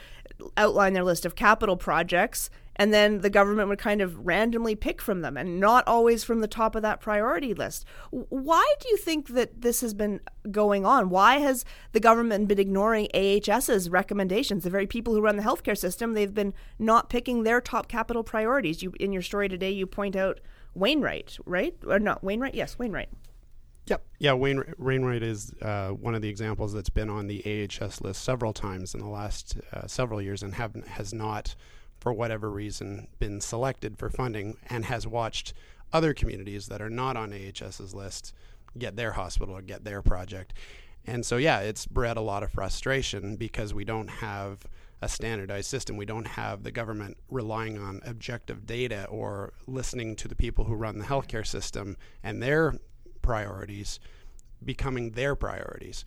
outline 0.57 0.93
their 0.93 1.05
list 1.05 1.25
of 1.25 1.35
capital 1.35 1.77
projects 1.77 2.51
and 2.77 2.93
then 2.95 3.21
the 3.21 3.31
government 3.31 3.69
would 3.69 3.79
kind 3.79 4.01
of 4.01 4.27
randomly 4.27 4.75
pick 4.75 5.03
from 5.03 5.23
them 5.23 5.37
and 5.37 5.59
not 5.59 5.87
always 5.87 6.25
from 6.25 6.41
the 6.41 6.49
top 6.49 6.75
of 6.75 6.83
that 6.83 7.01
priority 7.01 7.55
list. 7.55 7.85
Why 8.11 8.75
do 8.81 8.89
you 8.89 8.97
think 8.97 9.29
that 9.29 9.63
this 9.63 9.81
has 9.81 9.95
been 9.95 10.21
going 10.51 10.87
on? 10.87 11.11
Why 11.11 11.39
has 11.39 11.65
the 11.93 12.01
government 12.01 12.49
been 12.49 12.59
ignoring 12.59 13.09
AHS's 13.15 13.91
recommendations? 13.91 14.65
The 14.65 14.71
very 14.71 14.87
people 14.87 15.15
who 15.15 15.21
run 15.21 15.37
the 15.37 15.43
healthcare 15.43 15.77
system, 15.77 16.15
they've 16.15 16.33
been 16.33 16.55
not 16.79 17.11
picking 17.11 17.43
their 17.43 17.61
top 17.61 17.89
capital 17.89 18.23
priorities. 18.23 18.83
You 18.83 18.93
in 19.01 19.13
your 19.13 19.23
story 19.23 19.49
today 19.49 19.71
you 19.71 19.87
point 19.87 20.15
out 20.15 20.41
Wainwright, 20.75 21.39
right? 21.47 21.75
Or 21.87 21.99
not 21.99 22.23
Wainwright? 22.23 22.55
Yes, 22.55 22.79
Wainwright. 22.79 23.09
Yep. 23.87 24.05
Yeah, 24.19 24.33
Wayne, 24.33 24.65
Wainwright 24.79 25.23
is 25.23 25.53
uh, 25.63 25.91
one 25.91 26.15
of 26.15 26.23
the 26.23 26.29
examples 26.29 26.73
that's 26.73 26.91
been 26.91 27.09
on 27.09 27.29
the 27.29 27.69
AHS 27.71 28.01
list 28.01 28.25
several 28.25 28.53
times 28.53 28.95
in 28.95 29.01
the 29.01 29.09
last 29.09 29.59
uh, 29.73 29.87
several 29.87 30.21
years 30.21 30.43
and 30.43 30.55
have, 30.55 30.75
has 30.87 31.15
not, 31.15 31.55
for 32.07 32.13
whatever 32.13 32.49
reason, 32.49 33.09
been 33.19 33.41
selected 33.41 33.99
for 33.99 34.09
funding 34.09 34.57
and 34.71 34.85
has 34.85 35.09
watched 35.09 35.53
other 35.93 36.15
communities 36.15 36.69
that 36.69 36.81
are 36.81 36.89
not 36.89 37.17
on 37.17 37.33
AHS's 37.33 37.93
list 37.93 38.33
get 38.79 38.95
their 38.95 39.11
hospital 39.11 39.57
or 39.57 39.61
get 39.61 39.83
their 39.83 40.03
project. 40.03 40.55
And 41.05 41.27
so, 41.27 41.37
yeah, 41.37 41.59
it's 41.59 41.85
bred 41.85 42.17
a 42.17 42.21
lot 42.21 42.45
of 42.45 42.53
frustration 42.53 43.35
because 43.35 43.75
we 43.75 43.85
don't 43.85 44.07
have 44.07 44.61
a 45.03 45.09
standardized 45.09 45.69
system. 45.69 45.97
We 45.97 46.07
don't 46.07 46.29
have 46.29 46.63
the 46.63 46.71
government 46.71 47.17
relying 47.29 47.77
on 47.77 48.01
objective 48.07 48.67
data 48.67 49.07
or 49.07 49.53
listening 49.67 50.15
to 50.15 50.29
the 50.29 50.37
people 50.37 50.67
who 50.67 50.77
run 50.77 50.99
the 50.99 51.07
healthcare 51.07 51.45
system 51.45 51.97
and 52.23 52.41
their 52.41 52.75
priorities 53.21 53.99
becoming 54.65 55.11
their 55.11 55.35
priorities. 55.35 56.05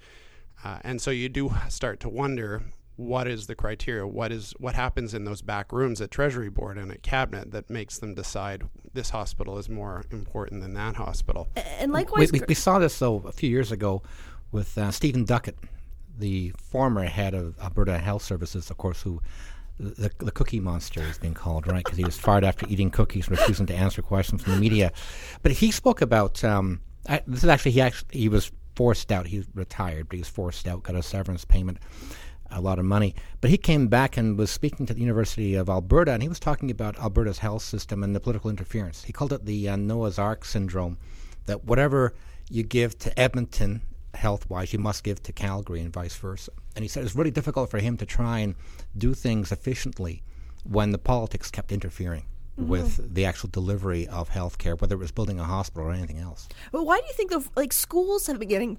Uh, 0.64 0.80
and 0.82 1.02
so 1.02 1.12
you 1.12 1.28
do 1.28 1.54
start 1.68 2.00
to 2.00 2.08
wonder 2.08 2.64
what 3.00 3.30
is 3.30 3.48
the 3.48 3.56
criteria 3.56 4.06
what 4.06 4.30
is 4.30 4.54
what 4.60 4.76
happens 4.76 5.14
in 5.14 5.24
those 5.24 5.42
back 5.42 5.72
rooms 5.72 6.02
at 6.02 6.12
treasury 6.12 6.50
board 6.50 6.78
and 6.78 6.92
at 6.92 7.02
cabinet 7.02 7.50
that 7.52 7.70
makes 7.70 7.98
them 8.00 8.14
decide 8.14 8.62
this 8.94 9.10
hospital 9.12 9.58
is 9.58 9.70
more 9.70 10.04
important 10.12 10.62
than 10.62 10.74
that 10.74 10.98
hospital 10.98 11.48
and 11.56 11.94
likewise 11.94 12.30
we, 12.30 12.40
we, 12.42 12.46
we 12.50 12.54
saw 12.54 12.78
this 12.78 13.00
though 13.00 13.24
a 13.26 13.32
few 13.32 13.50
years 13.50 13.72
ago 13.72 14.02
with 14.52 14.78
uh, 14.78 14.92
stephen 14.92 15.24
duckett 15.24 15.56
the 16.18 16.52
former 16.58 17.06
head 17.06 17.34
of 17.34 17.58
alberta 17.62 17.98
health 17.98 18.22
services 18.22 18.70
of 18.70 18.78
course 18.78 19.02
who 19.02 19.22
the, 19.80 20.12
the 20.18 20.32
cookie 20.32 20.60
monster 20.60 21.02
is 21.02 21.18
being 21.18 21.34
called, 21.34 21.66
right? 21.66 21.82
Because 21.86 21.98
he 21.98 22.04
was 22.04 22.18
fired 22.18 22.44
after 22.44 22.68
eating 22.68 22.92
cookies, 22.92 23.30
refusing 23.30 23.66
to 23.68 23.74
answer 23.74 24.02
questions 24.02 24.44
from 24.44 24.56
the 24.56 24.60
media. 24.60 24.92
But 25.42 25.54
he 25.54 25.72
spoke 25.72 26.02
about 26.02 26.44
um, 26.44 26.82
I, 27.08 27.22
this 27.26 27.46
is 27.46 27.50
actually 27.50 27.72
he 27.72 27.80
actually 27.80 28.10
he 28.12 28.28
was 28.28 28.52
forced 28.76 29.10
out. 29.10 29.28
He 29.28 29.46
retired, 29.54 30.10
but 30.10 30.18
he 30.18 30.20
was 30.20 30.28
forced 30.28 30.68
out, 30.68 30.84
got 30.84 30.96
a 30.96 31.02
severance 31.02 31.46
payment 31.46 31.78
a 32.52 32.62
lot 32.62 32.80
of 32.80 32.86
money. 32.86 33.16
But 33.42 33.50
he 33.50 33.58
came 33.58 33.88
back 33.88 34.18
and 34.18 34.38
was 34.38 34.52
speaking 34.52 34.86
to 34.86 34.94
the 34.94 35.02
University 35.02 35.56
of 35.56 35.70
Alberta, 35.70 36.12
and 36.12 36.22
he 36.22 36.30
was 36.30 36.40
talking 36.40 36.72
about 36.72 37.00
Alberta's 37.00 37.40
health 37.40 37.64
system 37.64 38.04
and 38.04 38.16
the 38.16 38.20
political 38.20 38.50
interference. 38.50 39.04
He 39.04 39.14
called 39.14 39.34
it 39.34 39.46
the 39.46 39.70
uh, 39.70 39.76
Noah's 39.76 40.20
Ark 40.20 40.46
syndrome, 40.46 40.98
that 41.46 41.66
whatever 41.66 42.14
you 42.50 42.64
give 42.64 42.98
to 43.00 43.20
Edmonton 43.20 43.82
health 44.14 44.50
wise, 44.50 44.74
you 44.74 44.80
must 44.80 45.04
give 45.04 45.22
to 45.24 45.32
Calgary 45.32 45.82
and 45.82 45.94
vice 45.94 46.16
versa. 46.16 46.52
And 46.76 46.84
he 46.84 46.90
said 46.90 47.04
it's 47.04 47.16
really 47.16 47.32
difficult 47.32 47.70
for 47.70 47.80
him 47.80 47.98
to 47.98 48.06
try 48.06 48.40
and 48.40 48.56
do 48.98 49.14
things 49.14 49.52
efficiently 49.52 50.24
when 50.64 50.92
the 50.92 50.98
politics 50.98 51.52
kept 51.52 51.72
interfering. 51.72 52.26
Mm-hmm. 52.60 52.68
With 52.68 53.14
the 53.14 53.24
actual 53.24 53.50
delivery 53.50 54.06
of 54.10 54.28
health 54.28 54.58
care, 54.58 54.76
whether 54.76 54.96
it 54.96 55.00
was 55.00 55.12
building 55.12 55.40
a 55.40 55.46
hospital 55.46 55.88
or 55.88 55.94
anything 55.94 56.18
else. 56.18 56.50
But 56.74 56.84
why 56.84 56.98
do 57.00 57.06
you 57.06 57.14
think 57.14 57.32
the 57.32 57.48
like 57.56 57.72
schools 57.72 58.28
have 58.28 58.38
been 58.38 58.50
getting 58.50 58.78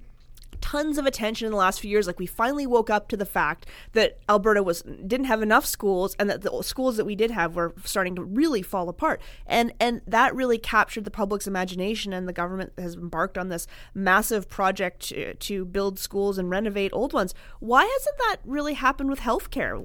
tons 0.61 0.97
of 0.97 1.05
attention 1.05 1.45
in 1.45 1.51
the 1.51 1.57
last 1.57 1.81
few 1.81 1.89
years. 1.89 2.07
Like 2.07 2.19
we 2.19 2.25
finally 2.25 2.65
woke 2.65 2.89
up 2.89 3.07
to 3.09 3.17
the 3.17 3.25
fact 3.25 3.65
that 3.93 4.19
Alberta 4.29 4.63
was 4.63 4.81
didn't 4.83 5.25
have 5.25 5.41
enough 5.41 5.65
schools, 5.65 6.15
and 6.19 6.29
that 6.29 6.41
the 6.41 6.61
schools 6.61 6.97
that 6.97 7.05
we 7.05 7.15
did 7.15 7.31
have 7.31 7.55
were 7.55 7.73
starting 7.83 8.15
to 8.15 8.23
really 8.23 8.61
fall 8.61 8.87
apart. 8.87 9.21
And 9.45 9.73
and 9.79 10.01
that 10.07 10.35
really 10.35 10.57
captured 10.57 11.03
the 11.03 11.11
public's 11.11 11.47
imagination, 11.47 12.13
and 12.13 12.27
the 12.27 12.33
government 12.33 12.73
has 12.77 12.95
embarked 12.95 13.37
on 13.37 13.49
this 13.49 13.67
massive 13.93 14.47
project 14.47 15.01
to, 15.09 15.33
to 15.33 15.65
build 15.65 15.99
schools 15.99 16.37
and 16.37 16.49
renovate 16.49 16.91
old 16.93 17.13
ones. 17.13 17.33
Why 17.59 17.83
hasn't 17.83 18.17
that 18.19 18.37
really 18.45 18.75
happened 18.75 19.09
with 19.09 19.19
healthcare? 19.19 19.81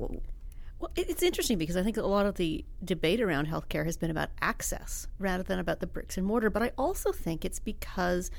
Well, 0.79 0.91
it's 0.95 1.23
interesting 1.23 1.57
because 1.57 1.77
I 1.77 1.83
think 1.83 1.97
a 1.97 2.03
lot 2.03 2.27
of 2.27 2.35
the 2.35 2.65
debate 2.85 3.21
around 3.21 3.49
healthcare 3.49 3.87
has 3.87 3.97
been 3.97 4.11
about 4.11 4.29
access 4.43 5.09
rather 5.19 5.43
than 5.43 5.59
about 5.59 5.81
the 5.81 5.87
bricks 5.87 6.19
and 6.19 6.27
mortar. 6.27 6.51
But 6.51 6.63
I 6.63 6.73
also 6.77 7.13
think 7.13 7.45
it's 7.45 7.59
because 7.59 8.31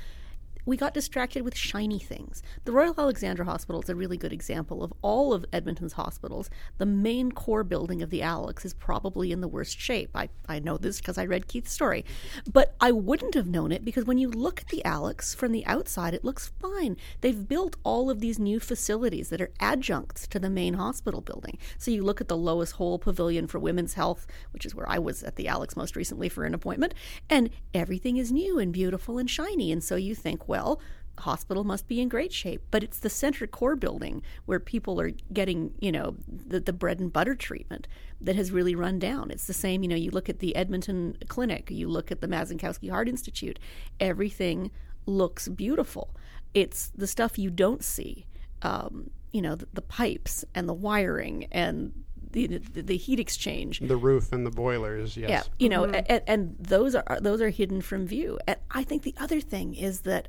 we 0.68 0.76
got 0.76 0.92
distracted 0.92 1.40
with 1.40 1.56
shiny 1.56 1.98
things. 1.98 2.42
The 2.66 2.72
Royal 2.72 2.94
Alexandra 2.98 3.46
Hospital 3.46 3.80
is 3.80 3.88
a 3.88 3.94
really 3.94 4.18
good 4.18 4.34
example 4.34 4.84
of 4.84 4.92
all 5.00 5.32
of 5.32 5.46
Edmonton's 5.50 5.94
hospitals. 5.94 6.50
The 6.76 6.84
main 6.84 7.32
core 7.32 7.64
building 7.64 8.02
of 8.02 8.10
the 8.10 8.20
Alex 8.20 8.66
is 8.66 8.74
probably 8.74 9.32
in 9.32 9.40
the 9.40 9.48
worst 9.48 9.80
shape. 9.80 10.10
I, 10.14 10.28
I 10.46 10.58
know 10.58 10.76
this 10.76 10.98
because 10.98 11.16
I 11.16 11.24
read 11.24 11.48
Keith's 11.48 11.72
story. 11.72 12.04
But 12.52 12.74
I 12.82 12.92
wouldn't 12.92 13.32
have 13.32 13.46
known 13.46 13.72
it 13.72 13.82
because 13.82 14.04
when 14.04 14.18
you 14.18 14.28
look 14.28 14.60
at 14.60 14.68
the 14.68 14.84
Alex 14.84 15.34
from 15.34 15.52
the 15.52 15.64
outside, 15.64 16.12
it 16.12 16.22
looks 16.22 16.52
fine. 16.60 16.98
They've 17.22 17.48
built 17.48 17.76
all 17.82 18.10
of 18.10 18.20
these 18.20 18.38
new 18.38 18.60
facilities 18.60 19.30
that 19.30 19.40
are 19.40 19.52
adjuncts 19.60 20.26
to 20.26 20.38
the 20.38 20.50
main 20.50 20.74
hospital 20.74 21.22
building. 21.22 21.56
So 21.78 21.90
you 21.90 22.04
look 22.04 22.20
at 22.20 22.28
the 22.28 22.36
Lois 22.36 22.72
Hole 22.72 22.98
Pavilion 22.98 23.46
for 23.46 23.58
Women's 23.58 23.94
Health, 23.94 24.26
which 24.50 24.66
is 24.66 24.74
where 24.74 24.86
I 24.86 24.98
was 24.98 25.22
at 25.22 25.36
the 25.36 25.48
Alex 25.48 25.76
most 25.78 25.96
recently 25.96 26.28
for 26.28 26.44
an 26.44 26.52
appointment, 26.52 26.92
and 27.30 27.48
everything 27.72 28.18
is 28.18 28.30
new 28.30 28.58
and 28.58 28.70
beautiful 28.70 29.16
and 29.16 29.30
shiny. 29.30 29.72
And 29.72 29.82
so 29.82 29.96
you 29.96 30.14
think, 30.14 30.46
well, 30.46 30.57
well, 30.58 30.80
the 31.16 31.22
hospital 31.22 31.64
must 31.64 31.88
be 31.88 32.00
in 32.00 32.08
great 32.08 32.32
shape. 32.32 32.62
But 32.70 32.82
it's 32.82 32.98
the 32.98 33.10
center 33.10 33.46
core 33.46 33.76
building 33.76 34.22
where 34.46 34.60
people 34.60 35.00
are 35.00 35.12
getting, 35.32 35.72
you 35.80 35.92
know, 35.92 36.16
the, 36.28 36.60
the 36.60 36.72
bread 36.72 37.00
and 37.00 37.12
butter 37.12 37.34
treatment 37.34 37.86
that 38.20 38.36
has 38.36 38.50
really 38.50 38.74
run 38.74 38.98
down. 38.98 39.30
It's 39.30 39.46
the 39.46 39.52
same, 39.52 39.82
you 39.82 39.88
know, 39.88 39.96
you 39.96 40.10
look 40.10 40.28
at 40.28 40.40
the 40.40 40.56
Edmonton 40.56 41.16
Clinic, 41.28 41.70
you 41.70 41.88
look 41.88 42.10
at 42.10 42.20
the 42.20 42.28
Mazankowski 42.28 42.90
Heart 42.90 43.08
Institute, 43.08 43.58
everything 44.00 44.70
looks 45.06 45.48
beautiful. 45.48 46.14
It's 46.54 46.90
the 46.94 47.06
stuff 47.06 47.38
you 47.38 47.50
don't 47.50 47.84
see, 47.84 48.26
um, 48.62 49.10
you 49.32 49.42
know, 49.42 49.54
the, 49.54 49.68
the 49.72 49.82
pipes 49.82 50.44
and 50.54 50.68
the 50.68 50.74
wiring 50.74 51.46
and 51.52 51.92
the, 52.30 52.46
the, 52.46 52.82
the, 52.82 52.96
heat 52.96 53.20
exchange, 53.20 53.80
the 53.80 53.96
roof 53.96 54.32
and 54.32 54.44
the 54.44 54.50
boilers. 54.50 55.16
Yes, 55.16 55.30
yeah, 55.30 55.42
you 55.58 55.68
know, 55.68 55.84
mm-hmm. 55.84 56.06
and, 56.08 56.22
and, 56.26 56.56
those 56.58 56.94
are 56.94 57.18
those 57.20 57.40
are 57.40 57.48
hidden 57.48 57.80
from 57.80 58.06
view. 58.06 58.38
And 58.46 58.58
I 58.70 58.84
think 58.84 59.02
the 59.02 59.14
other 59.18 59.40
thing 59.40 59.74
is 59.74 60.02
that 60.02 60.28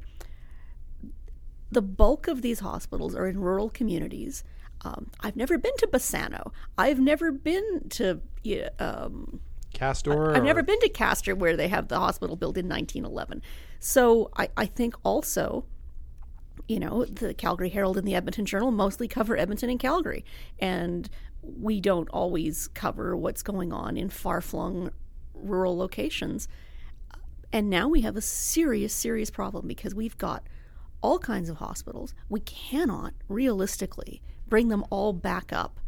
the 1.71 1.81
bulk 1.81 2.27
of 2.27 2.41
these 2.41 2.59
hospitals 2.59 3.15
are 3.15 3.27
in 3.27 3.39
rural 3.39 3.69
communities. 3.69 4.43
Um, 4.81 5.11
I've 5.19 5.35
never 5.35 5.57
been 5.57 5.75
to 5.77 5.87
Bassano. 5.87 6.51
I've 6.77 6.99
never 6.99 7.31
been 7.31 7.89
to. 7.89 8.21
Um, 8.79 9.41
Castor? 9.73 10.31
I, 10.31 10.35
have 10.35 10.43
never 10.43 10.63
been 10.63 10.79
to 10.79 10.89
Castor 10.89 11.35
where 11.35 11.55
they 11.55 11.67
have 11.67 11.89
the 11.89 11.99
hospital 11.99 12.35
built 12.35 12.57
in 12.57 12.67
1911. 12.67 13.43
So 13.79 14.31
I, 14.35 14.49
I 14.57 14.65
think 14.65 14.95
also 15.03 15.65
you 16.67 16.79
know, 16.79 17.03
the 17.05 17.33
Calgary 17.33 17.69
Herald 17.69 17.97
and 17.97 18.07
the 18.07 18.13
Edmonton 18.13 18.45
Journal 18.45 18.71
mostly 18.71 19.07
cover 19.07 19.35
Edmonton 19.35 19.71
and 19.71 19.79
Calgary. 19.79 20.23
And 20.59 21.09
we 21.41 21.81
don't 21.81 22.07
always 22.09 22.67
cover 22.69 23.15
what's 23.15 23.41
going 23.41 23.73
on 23.73 23.97
in 23.97 24.09
far 24.09 24.39
flung 24.39 24.91
rural 25.33 25.75
locations. 25.75 26.47
And 27.51 27.69
now 27.69 27.87
we 27.87 28.01
have 28.01 28.15
a 28.15 28.21
serious, 28.21 28.93
serious 28.93 29.31
problem 29.31 29.67
because 29.67 29.95
we've 29.95 30.17
got 30.17 30.43
all 31.01 31.19
kinds 31.19 31.49
of 31.49 31.57
hospitals. 31.57 32.13
We 32.27 32.39
cannot 32.41 33.13
realistically 33.27 34.21
bring 34.47 34.69
them 34.69 34.83
all 34.89 35.13
back 35.13 35.53
up 35.53 35.79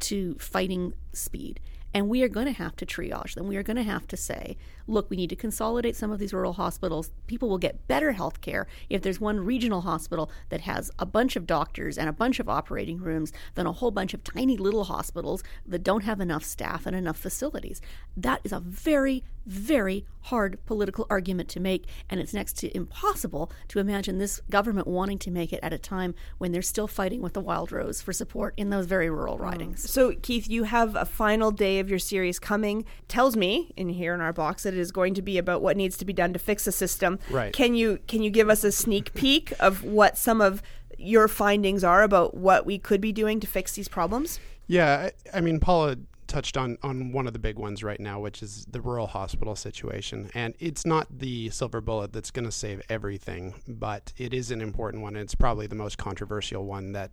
to 0.00 0.36
fighting 0.38 0.94
speed. 1.12 1.60
And 1.92 2.08
we 2.08 2.22
are 2.22 2.28
going 2.28 2.46
to 2.46 2.52
have 2.52 2.76
to 2.76 2.86
triage 2.86 3.34
them. 3.34 3.48
We 3.48 3.56
are 3.56 3.64
going 3.64 3.76
to 3.76 3.82
have 3.82 4.06
to 4.08 4.16
say, 4.16 4.56
look, 4.86 5.10
we 5.10 5.16
need 5.16 5.30
to 5.30 5.36
consolidate 5.36 5.96
some 5.96 6.12
of 6.12 6.20
these 6.20 6.32
rural 6.32 6.52
hospitals. 6.52 7.10
People 7.26 7.48
will 7.48 7.58
get 7.58 7.88
better 7.88 8.12
health 8.12 8.40
care 8.40 8.68
if 8.88 9.02
there's 9.02 9.20
one 9.20 9.40
regional 9.40 9.80
hospital 9.80 10.30
that 10.50 10.60
has 10.60 10.92
a 11.00 11.06
bunch 11.06 11.34
of 11.34 11.48
doctors 11.48 11.98
and 11.98 12.08
a 12.08 12.12
bunch 12.12 12.38
of 12.38 12.48
operating 12.48 12.98
rooms 12.98 13.32
than 13.56 13.66
a 13.66 13.72
whole 13.72 13.90
bunch 13.90 14.14
of 14.14 14.22
tiny 14.22 14.56
little 14.56 14.84
hospitals 14.84 15.42
that 15.66 15.82
don't 15.82 16.04
have 16.04 16.20
enough 16.20 16.44
staff 16.44 16.86
and 16.86 16.94
enough 16.94 17.18
facilities. 17.18 17.80
That 18.16 18.40
is 18.44 18.52
a 18.52 18.60
very, 18.60 19.24
very 19.50 20.06
hard 20.24 20.64
political 20.64 21.06
argument 21.10 21.48
to 21.48 21.60
make, 21.60 21.86
and 22.08 22.20
it's 22.20 22.32
next 22.32 22.56
to 22.58 22.74
impossible 22.74 23.50
to 23.68 23.78
imagine 23.78 24.18
this 24.18 24.40
government 24.48 24.86
wanting 24.86 25.18
to 25.18 25.30
make 25.30 25.52
it 25.52 25.60
at 25.62 25.72
a 25.72 25.78
time 25.78 26.14
when 26.38 26.52
they're 26.52 26.62
still 26.62 26.86
fighting 26.86 27.20
with 27.20 27.32
the 27.32 27.40
Wild 27.40 27.72
Rose 27.72 28.00
for 28.00 28.12
support 28.12 28.54
in 28.56 28.70
those 28.70 28.86
very 28.86 29.10
rural 29.10 29.36
mm. 29.36 29.42
ridings. 29.42 29.90
So, 29.90 30.14
Keith, 30.22 30.48
you 30.48 30.64
have 30.64 30.94
a 30.94 31.04
final 31.04 31.50
day 31.50 31.80
of 31.80 31.90
your 31.90 31.98
series 31.98 32.38
coming. 32.38 32.84
Tells 33.08 33.36
me 33.36 33.72
in 33.76 33.88
here 33.88 34.14
in 34.14 34.20
our 34.20 34.32
box 34.32 34.62
that 34.62 34.74
it 34.74 34.80
is 34.80 34.92
going 34.92 35.14
to 35.14 35.22
be 35.22 35.36
about 35.36 35.62
what 35.62 35.76
needs 35.76 35.96
to 35.98 36.04
be 36.04 36.12
done 36.12 36.32
to 36.32 36.38
fix 36.38 36.64
the 36.64 36.72
system. 36.72 37.18
Right. 37.30 37.52
Can 37.52 37.74
you 37.74 37.98
can 38.06 38.22
you 38.22 38.30
give 38.30 38.48
us 38.48 38.62
a 38.62 38.70
sneak 38.70 39.12
peek 39.14 39.52
of 39.58 39.82
what 39.82 40.16
some 40.16 40.40
of 40.40 40.62
your 40.96 41.28
findings 41.28 41.82
are 41.82 42.02
about 42.02 42.36
what 42.36 42.66
we 42.66 42.78
could 42.78 43.00
be 43.00 43.10
doing 43.10 43.40
to 43.40 43.46
fix 43.46 43.72
these 43.72 43.88
problems? 43.88 44.38
Yeah, 44.66 45.10
I, 45.34 45.38
I 45.38 45.40
mean, 45.40 45.58
Paula 45.58 45.96
touched 46.30 46.56
on 46.56 46.78
on 46.82 47.12
one 47.12 47.26
of 47.26 47.32
the 47.32 47.38
big 47.38 47.58
ones 47.58 47.82
right 47.82 48.00
now, 48.00 48.20
which 48.20 48.42
is 48.42 48.64
the 48.70 48.80
rural 48.80 49.08
hospital 49.08 49.56
situation. 49.56 50.30
And 50.34 50.54
it's 50.58 50.86
not 50.86 51.06
the 51.10 51.50
silver 51.50 51.80
bullet 51.80 52.12
that's 52.12 52.30
going 52.30 52.46
to 52.46 52.52
save 52.52 52.80
everything, 52.88 53.54
but 53.66 54.12
it 54.16 54.32
is 54.32 54.50
an 54.50 54.60
important 54.60 55.02
one. 55.02 55.16
It's 55.16 55.34
probably 55.34 55.66
the 55.66 55.74
most 55.74 55.98
controversial 55.98 56.64
one 56.64 56.92
that 56.92 57.10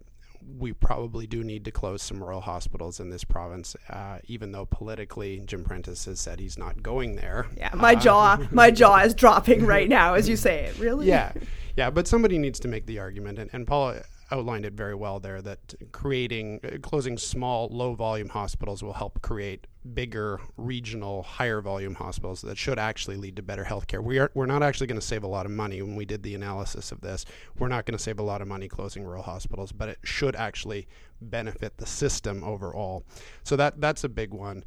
we 0.60 0.72
probably 0.72 1.26
do 1.26 1.44
need 1.44 1.66
to 1.66 1.72
close 1.72 2.04
some 2.04 2.24
rural 2.24 2.42
hospitals 2.42 3.00
in 3.00 3.10
this 3.10 3.24
province, 3.24 3.76
uh, 3.90 4.20
even 4.26 4.52
though 4.52 4.66
politically 4.66 5.42
Jim 5.46 5.64
Prentice 5.64 6.06
has 6.06 6.20
said 6.20 6.40
he's 6.40 6.60
not 6.60 6.84
going 6.84 7.16
there. 7.16 7.48
Yeah, 7.58 7.72
my 7.74 7.94
uh, 7.94 8.00
jaw, 8.00 8.38
my 8.52 8.70
jaw 8.70 9.00
is 9.00 9.16
dropping 9.16 9.66
right 9.66 9.90
now 9.90 10.14
as 10.14 10.30
you 10.30 10.36
say 10.36 10.66
it. 10.66 10.78
Really? 10.78 11.08
Yeah, 11.08 11.34
yeah. 11.76 11.90
But 11.90 12.08
somebody 12.08 12.38
needs 12.38 12.60
to 12.62 12.68
make 12.68 12.86
the 12.86 13.00
argument, 13.00 13.40
and, 13.40 13.50
and 13.52 13.66
Paul 13.66 13.96
outlined 14.32 14.66
it 14.66 14.74
very 14.74 14.96
well 14.96 15.20
there 15.20 15.42
that 15.42 15.74
creating 15.92 16.60
uh, 16.64 16.78
closing 16.82 17.18
small 17.18 17.70
low 17.72 17.94
volume 17.94 18.30
hospitals 18.30 18.84
will 18.84 18.94
help 18.94 19.22
create 19.22 19.68
bigger 19.94 20.40
regional 20.58 21.24
higher 21.24 21.62
volume 21.62 21.96
hospitals 21.96 22.42
that 22.42 22.58
should 22.58 22.78
actually 22.78 23.16
lead 23.16 23.36
to 23.36 23.42
better 23.42 23.64
healthcare. 23.64 24.04
We 24.04 24.20
are 24.20 24.30
we're 24.34 24.46
not 24.46 24.64
actually 24.64 24.88
going 24.88 25.00
to 25.00 25.06
save 25.06 25.24
a 25.24 25.28
lot 25.28 25.46
of 25.46 25.52
money 25.52 25.82
when 25.82 25.96
we 25.96 26.06
did 26.06 26.24
the 26.24 26.36
analysis 26.36 26.92
of 26.92 27.02
this. 27.02 27.26
We're 27.58 27.70
not 27.70 27.86
going 27.86 27.98
to 27.98 28.04
save 28.04 28.20
a 28.20 28.24
lot 28.24 28.42
of 28.42 28.48
money 28.48 28.68
closing 28.68 29.04
rural 29.04 29.24
hospitals, 29.24 29.72
but 29.72 29.90
it 29.90 30.00
should 30.04 30.36
actually 30.36 30.88
benefit 31.22 31.78
the 31.78 31.86
system 31.86 32.44
overall. 32.44 33.06
So 33.44 33.56
that 33.56 33.80
that's 33.80 34.04
a 34.04 34.10
big 34.10 34.34
one. 34.34 34.64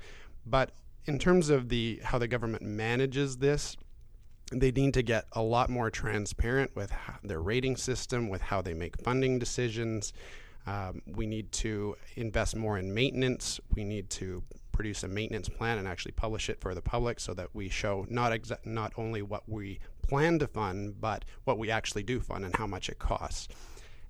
But 0.47 0.73
in 1.05 1.19
terms 1.19 1.51
of 1.51 1.69
the 1.69 2.01
how 2.03 2.19
the 2.19 2.29
government 2.29 2.63
manages 2.63 3.37
this, 3.37 3.77
they 4.51 4.71
need 4.71 4.95
to 4.95 5.03
get 5.03 5.27
a 5.33 5.43
lot 5.43 5.71
more 5.71 5.91
transparent 5.91 6.75
with 6.75 6.93
their 7.23 7.41
rating 7.41 7.77
system, 7.77 8.29
with 8.29 8.43
how 8.43 8.61
they 8.63 8.75
make 8.75 9.01
funding 9.01 9.39
decisions. 9.39 10.13
Um, 10.67 11.03
we 11.07 11.27
need 11.27 11.53
to 11.53 11.97
invest 12.17 12.57
more 12.57 12.79
in 12.79 12.93
maintenance. 12.93 13.61
We 13.75 13.85
need 13.85 14.11
to 14.11 14.43
produce 14.73 15.03
a 15.03 15.09
maintenance 15.09 15.49
plan 15.49 15.79
and 15.79 15.87
actually 15.87 16.13
publish 16.13 16.49
it 16.49 16.61
for 16.61 16.75
the 16.75 16.83
public 16.83 17.21
so 17.21 17.35
that 17.35 17.49
we 17.55 17.69
show 17.69 18.07
not 18.09 18.33
exa- 18.33 18.65
not 18.65 18.93
only 18.97 19.23
what 19.23 19.49
we 19.49 19.79
plan 20.03 20.39
to 20.39 20.47
fund, 20.47 21.01
but 21.01 21.25
what 21.45 21.59
we 21.59 21.71
actually 21.71 22.03
do 22.03 22.21
fund 22.21 22.45
and 22.45 22.57
how 22.57 22.67
much 22.67 22.89
it 22.89 22.99
costs. 22.99 23.49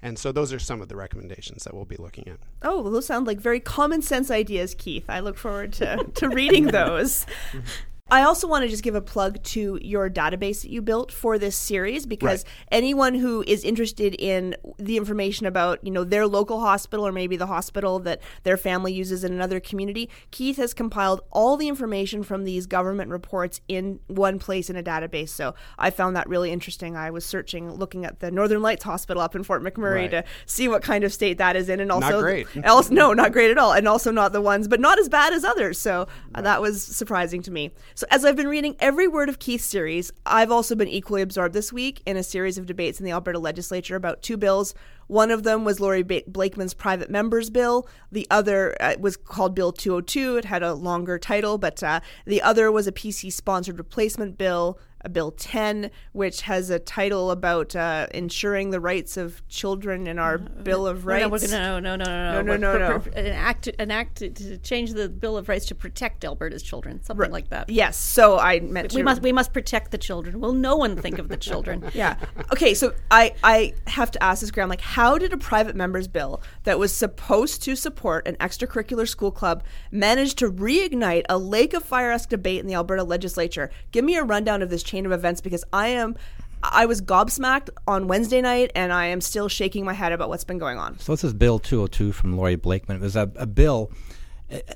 And 0.02 0.18
so 0.18 0.32
those 0.32 0.52
are 0.52 0.59
some 0.59 0.80
of 0.80 0.88
the 0.88 0.97
recommendations 0.97 1.64
that 1.64 1.75
we'll 1.75 1.85
be 1.85 1.97
looking 1.97 2.26
at. 2.28 2.38
Oh, 2.62 2.80
well, 2.80 2.92
those 2.92 3.06
sound 3.06 3.26
like 3.26 3.38
very 3.38 3.61
common 3.61 4.00
sense 4.00 4.30
ideas, 4.30 4.75
Keith. 4.75 5.04
I 5.09 5.20
look 5.20 5.37
forward 5.37 5.75
to, 5.75 6.04
to 6.14 6.28
reading 6.28 6.68
those. 6.68 7.26
I 8.10 8.22
also 8.22 8.48
want 8.48 8.64
to 8.64 8.68
just 8.68 8.82
give 8.82 8.94
a 8.94 9.00
plug 9.00 9.42
to 9.44 9.78
your 9.80 10.10
database 10.10 10.62
that 10.62 10.70
you 10.70 10.82
built 10.82 11.12
for 11.12 11.38
this 11.38 11.54
series 11.54 12.06
because 12.06 12.44
right. 12.44 12.52
anyone 12.72 13.14
who 13.14 13.44
is 13.46 13.62
interested 13.62 14.14
in 14.18 14.56
the 14.78 14.96
information 14.96 15.46
about, 15.46 15.84
you 15.84 15.92
know, 15.92 16.02
their 16.02 16.26
local 16.26 16.60
hospital 16.60 17.06
or 17.06 17.12
maybe 17.12 17.36
the 17.36 17.46
hospital 17.46 18.00
that 18.00 18.20
their 18.42 18.56
family 18.56 18.92
uses 18.92 19.22
in 19.22 19.32
another 19.32 19.60
community, 19.60 20.10
Keith 20.32 20.56
has 20.56 20.74
compiled 20.74 21.20
all 21.30 21.56
the 21.56 21.68
information 21.68 22.24
from 22.24 22.44
these 22.44 22.66
government 22.66 23.10
reports 23.10 23.60
in 23.68 24.00
one 24.08 24.40
place 24.40 24.68
in 24.68 24.76
a 24.76 24.82
database. 24.82 25.28
So 25.28 25.54
I 25.78 25.90
found 25.90 26.16
that 26.16 26.28
really 26.28 26.50
interesting. 26.50 26.96
I 26.96 27.10
was 27.10 27.24
searching, 27.24 27.70
looking 27.72 28.04
at 28.04 28.18
the 28.18 28.32
Northern 28.32 28.60
Lights 28.60 28.82
Hospital 28.82 29.22
up 29.22 29.36
in 29.36 29.44
Fort 29.44 29.62
McMurray 29.62 30.02
right. 30.02 30.10
to 30.10 30.24
see 30.46 30.66
what 30.66 30.82
kind 30.82 31.04
of 31.04 31.12
state 31.12 31.38
that 31.38 31.54
is 31.54 31.68
in, 31.68 31.78
and 31.78 31.92
also 31.92 32.10
not 32.10 32.20
great. 32.20 32.46
else, 32.64 32.90
no, 32.90 33.12
not 33.12 33.32
great 33.32 33.50
at 33.50 33.58
all, 33.58 33.72
and 33.72 33.86
also 33.86 34.10
not 34.10 34.32
the 34.32 34.40
ones, 34.40 34.66
but 34.66 34.80
not 34.80 34.98
as 34.98 35.08
bad 35.08 35.32
as 35.32 35.44
others. 35.44 35.78
So 35.78 36.08
right. 36.34 36.42
that 36.42 36.60
was 36.60 36.82
surprising 36.82 37.42
to 37.42 37.50
me. 37.50 37.70
So, 38.00 38.07
as 38.11 38.25
I've 38.25 38.35
been 38.35 38.49
reading 38.49 38.76
every 38.80 39.07
word 39.07 39.28
of 39.28 39.38
Keith's 39.38 39.66
series, 39.66 40.11
I've 40.25 40.50
also 40.50 40.75
been 40.75 40.88
equally 40.88 41.21
absorbed 41.21 41.52
this 41.52 41.71
week 41.71 42.00
in 42.07 42.16
a 42.16 42.23
series 42.23 42.57
of 42.57 42.64
debates 42.64 42.99
in 42.99 43.04
the 43.04 43.12
Alberta 43.12 43.38
legislature 43.38 43.95
about 43.95 44.23
two 44.23 44.38
bills 44.38 44.73
one 45.11 45.33
of 45.33 45.42
them 45.42 45.64
was 45.64 45.80
Laurie 45.80 46.04
Blakeman's 46.04 46.73
private 46.73 47.11
members 47.11 47.50
bill. 47.50 47.88
The 48.12 48.28
other 48.30 48.76
uh, 48.80 48.95
was 49.00 49.16
called 49.16 49.57
Bill 49.57 49.73
202. 49.73 50.37
It 50.37 50.45
had 50.45 50.62
a 50.62 50.73
longer 50.73 51.19
title, 51.19 51.59
but 51.59 51.83
uh, 51.83 51.99
the 52.26 52.40
other 52.40 52.71
was 52.71 52.87
a 52.87 52.92
PC 52.92 53.33
sponsored 53.33 53.76
replacement 53.76 54.38
bill, 54.38 54.78
Bill 55.12 55.30
10, 55.30 55.90
which 56.12 56.42
has 56.42 56.71
a 56.71 56.78
title 56.78 57.30
about 57.30 57.75
uh, 57.75 58.07
ensuring 58.12 58.71
the 58.71 58.80
rights 58.80 59.16
of 59.16 59.47
children 59.49 60.07
in 60.07 60.19
our 60.19 60.38
Bill 60.38 60.87
of 60.87 61.07
Rights. 61.07 61.50
No, 61.50 61.78
no, 61.80 61.97
no, 61.97 62.04
no, 62.04 62.42
no, 62.42 62.42
no, 62.42 62.57
no, 62.57 62.78
no, 62.78 62.99
no. 62.99 63.02
An 63.14 63.26
act, 63.26 63.69
an 63.78 63.90
act 63.90 64.19
to 64.19 64.59
change 64.59 64.92
the 64.92 65.09
Bill 65.09 65.37
of 65.37 65.49
Rights 65.49 65.66
to 65.66 65.75
protect 65.75 66.25
Alberta's 66.25 66.62
children, 66.62 67.02
something 67.02 67.23
right. 67.23 67.33
like 67.33 67.49
that. 67.49 67.71
Yes. 67.71 67.97
So 67.97 68.38
I 68.38 68.61
meant 68.61 68.92
we 68.92 69.02
must 69.02 69.23
we 69.23 69.33
must 69.33 69.52
protect 69.52 69.90
the 69.90 69.99
children. 69.99 70.40
Will 70.40 70.52
no 70.52 70.76
one 70.76 70.97
think 70.97 71.19
of 71.19 71.28
the 71.28 71.37
children? 71.49 71.85
yeah. 71.95 72.16
Okay. 72.52 72.75
So 72.75 72.95
I 73.11 73.35
I 73.42 73.75
have 73.87 74.11
to 74.12 74.23
ask 74.23 74.40
this, 74.40 74.50
Graham. 74.50 74.69
Like, 74.69 74.80
how 74.80 75.19
did 75.19 75.33
a 75.33 75.38
private 75.38 75.76
members 75.76 76.09
bill 76.09 76.42
that 76.64 76.78
was 76.78 76.95
supposed 76.95 77.62
to 77.62 77.75
support 77.75 78.26
an 78.26 78.37
extracurricular 78.37 79.09
school 79.09 79.30
club 79.30 79.62
manage 79.90 80.35
to 80.37 80.50
reignite 80.50 81.25
a 81.28 81.38
lake 81.38 81.73
of 81.73 81.85
fire 81.85 82.11
esque 82.11 82.28
debate 82.28 82.61
in 82.61 82.66
the 82.66 82.75
Alberta 82.75 83.04
legislature? 83.04 83.71
Give 83.92 84.04
me 84.04 84.16
a 84.16 84.25
rundown 84.25 84.62
of 84.62 84.71
this 84.71 84.83
chain 84.90 85.06
of 85.06 85.12
events 85.12 85.40
because 85.40 85.64
I 85.73 85.88
am. 85.88 86.16
I 86.62 86.85
was 86.85 87.00
gobsmacked 87.00 87.70
on 87.87 88.06
Wednesday 88.06 88.42
night, 88.42 88.70
and 88.75 88.92
I 88.92 89.06
am 89.06 89.23
still 89.23 89.49
shaking 89.49 89.85
my 89.85 89.94
head 89.94 90.12
about 90.12 90.28
what's 90.28 90.44
been 90.44 90.59
going 90.59 90.78
on. 90.78 90.99
So 90.99 91.12
this 91.12 91.25
is 91.25 91.32
Bill 91.32 91.59
202 91.59 92.12
from 92.12 92.37
Laurie 92.37 92.56
Blakeman. 92.56 92.99
It 92.99 93.00
was 93.00 93.16
a, 93.16 93.30
a 93.37 93.47
bill. 93.47 93.90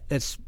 It's 0.09 0.39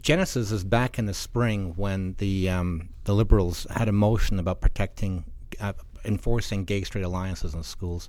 Genesis 0.00 0.50
is 0.50 0.64
back 0.64 0.98
in 0.98 1.06
the 1.06 1.14
spring 1.14 1.74
when 1.76 2.14
the 2.18 2.48
um, 2.48 2.88
the 3.04 3.14
Liberals 3.14 3.66
had 3.70 3.88
a 3.88 3.92
motion 3.92 4.40
about 4.40 4.60
protecting, 4.60 5.24
uh, 5.60 5.74
enforcing 6.04 6.64
gay 6.64 6.82
straight 6.82 7.04
alliances 7.04 7.54
in 7.54 7.62
schools 7.62 8.08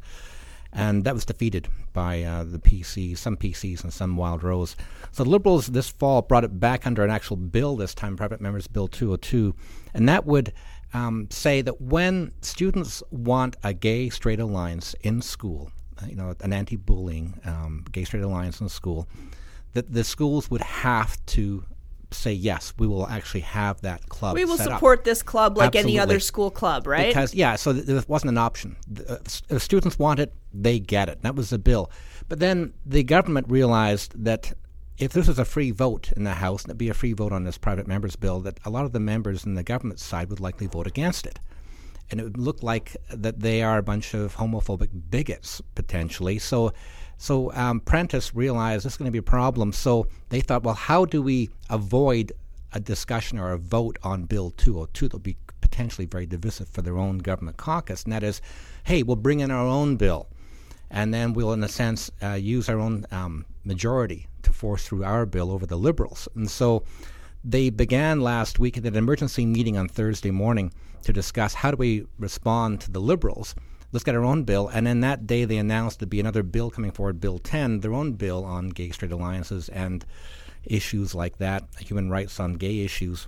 and 0.73 1.03
that 1.03 1.13
was 1.13 1.25
defeated 1.25 1.67
by 1.93 2.23
uh, 2.23 2.43
the 2.43 2.57
PCs, 2.57 3.19
some 3.19 3.37
PCs 3.37 3.83
and 3.83 3.93
some 3.93 4.17
Wild 4.17 4.43
Rose. 4.43 4.75
So 5.11 5.23
the 5.23 5.29
Liberals 5.29 5.67
this 5.67 5.89
fall 5.89 6.23
brought 6.23 6.43
it 6.43 6.59
back 6.59 6.87
under 6.87 7.03
an 7.03 7.11
actual 7.11 7.37
bill 7.37 7.75
this 7.75 7.93
time, 7.93 8.17
Private 8.17 8.41
Members 8.41 8.67
Bill 8.67 8.87
202, 8.87 9.55
and 9.93 10.09
that 10.09 10.25
would 10.25 10.51
um, 10.93 11.27
say 11.29 11.61
that 11.61 11.81
when 11.81 12.31
students 12.41 13.03
want 13.11 13.57
a 13.63 13.73
gay 13.73 14.09
straight 14.09 14.39
alliance 14.39 14.95
in 15.01 15.21
school, 15.21 15.71
uh, 16.01 16.05
you 16.07 16.15
know, 16.15 16.35
an 16.41 16.53
anti-bullying 16.53 17.39
um, 17.45 17.85
gay 17.91 18.03
straight 18.03 18.23
alliance 18.23 18.61
in 18.61 18.69
school, 18.69 19.07
that 19.73 19.91
the 19.91 20.03
schools 20.03 20.49
would 20.51 20.61
have 20.61 21.23
to 21.25 21.65
say 22.11 22.31
yes, 22.31 22.73
we 22.77 22.87
will 22.87 23.07
actually 23.07 23.41
have 23.41 23.81
that 23.81 24.07
club. 24.09 24.35
We 24.35 24.45
will 24.45 24.57
support 24.57 24.99
up. 24.99 25.05
this 25.05 25.23
club 25.23 25.57
like 25.57 25.67
Absolutely. 25.67 25.93
any 25.93 25.99
other 25.99 26.19
school 26.19 26.51
club, 26.51 26.87
right? 26.87 27.07
Because 27.07 27.33
yeah, 27.33 27.55
so 27.55 27.73
th- 27.73 27.85
there 27.85 28.01
wasn't 28.07 28.29
an 28.29 28.37
option. 28.37 28.75
The, 28.87 29.13
uh, 29.13 29.17
if 29.49 29.63
students 29.63 29.97
want 29.97 30.19
it, 30.19 30.33
they 30.53 30.79
get 30.79 31.09
it. 31.09 31.21
That 31.23 31.35
was 31.35 31.49
the 31.49 31.57
bill. 31.57 31.91
But 32.29 32.39
then 32.39 32.73
the 32.85 33.03
government 33.03 33.47
realized 33.49 34.13
that 34.23 34.53
if 34.97 35.11
this 35.13 35.27
was 35.27 35.39
a 35.39 35.45
free 35.45 35.71
vote 35.71 36.11
in 36.15 36.23
the 36.23 36.35
House, 36.35 36.63
and 36.63 36.69
it'd 36.69 36.77
be 36.77 36.89
a 36.89 36.93
free 36.93 37.13
vote 37.13 37.31
on 37.31 37.43
this 37.43 37.57
private 37.57 37.87
members 37.87 38.15
bill, 38.15 38.39
that 38.41 38.59
a 38.65 38.69
lot 38.69 38.85
of 38.85 38.91
the 38.91 38.99
members 38.99 39.45
in 39.45 39.55
the 39.55 39.63
government 39.63 39.99
side 39.99 40.29
would 40.29 40.39
likely 40.39 40.67
vote 40.67 40.87
against 40.87 41.25
it. 41.25 41.39
And 42.11 42.19
it 42.19 42.23
would 42.23 42.37
look 42.37 42.61
like 42.61 42.95
that 43.09 43.39
they 43.39 43.63
are 43.63 43.77
a 43.77 43.83
bunch 43.83 44.13
of 44.13 44.35
homophobic 44.35 44.89
bigots 45.09 45.61
potentially. 45.73 46.37
So 46.37 46.73
so 47.17 47.53
um, 47.53 47.79
Prentice 47.79 48.35
realized 48.35 48.85
this 48.85 48.93
is 48.93 48.97
going 48.97 49.07
to 49.07 49.11
be 49.11 49.19
a 49.19 49.23
problem. 49.23 49.71
So 49.71 50.07
they 50.29 50.41
thought, 50.41 50.63
well, 50.63 50.75
how 50.75 51.05
do 51.05 51.21
we 51.21 51.49
avoid 51.69 52.33
a 52.73 52.79
discussion 52.79 53.39
or 53.39 53.53
a 53.53 53.57
vote 53.57 53.97
on 54.03 54.25
Bill 54.25 54.51
202 54.51 55.05
that'll 55.05 55.19
be 55.19 55.37
potentially 55.61 56.05
very 56.05 56.25
divisive 56.25 56.67
for 56.67 56.81
their 56.81 56.97
own 56.97 57.19
government 57.19 57.57
caucus? 57.57 58.03
And 58.03 58.11
that 58.11 58.23
is, 58.23 58.41
hey, 58.83 59.03
we'll 59.03 59.15
bring 59.15 59.39
in 59.39 59.51
our 59.51 59.65
own 59.65 59.95
bill. 59.95 60.27
And 60.91 61.13
then 61.13 61.33
we'll, 61.33 61.53
in 61.53 61.63
a 61.63 61.69
sense, 61.69 62.11
uh, 62.21 62.33
use 62.33 62.67
our 62.67 62.79
own 62.79 63.05
um, 63.11 63.45
majority 63.63 64.27
to 64.43 64.51
force 64.53 64.87
through 64.87 65.03
our 65.03 65.25
bill 65.25 65.51
over 65.51 65.65
the 65.65 65.77
Liberals. 65.77 66.27
And 66.35 66.49
so 66.49 66.83
they 67.43 67.69
began 67.69 68.21
last 68.21 68.59
week 68.59 68.77
at 68.77 68.85
an 68.85 68.95
emergency 68.95 69.45
meeting 69.45 69.77
on 69.77 69.87
Thursday 69.87 70.31
morning 70.31 70.73
to 71.03 71.13
discuss 71.13 71.53
how 71.53 71.71
do 71.71 71.77
we 71.77 72.05
respond 72.17 72.81
to 72.81 72.91
the 72.91 73.01
Liberals 73.01 73.55
let's 73.93 74.03
get 74.03 74.15
our 74.15 74.25
own 74.25 74.43
bill. 74.43 74.69
And 74.73 74.85
then 74.85 74.99
that 75.01 75.25
day 75.25 75.45
they 75.45 75.57
announced 75.57 75.99
there'd 75.99 76.09
be 76.09 76.19
another 76.19 76.43
bill 76.43 76.69
coming 76.69 76.91
forward, 76.91 77.21
Bill 77.21 77.39
10, 77.39 77.79
their 77.79 77.93
own 77.93 78.13
bill 78.13 78.43
on 78.43 78.69
gay 78.69 78.89
straight 78.89 79.13
alliances 79.13 79.69
and 79.69 80.05
issues 80.65 81.15
like 81.15 81.37
that, 81.37 81.63
human 81.79 82.09
rights 82.09 82.39
on 82.39 82.55
gay 82.55 82.79
issues. 82.79 83.27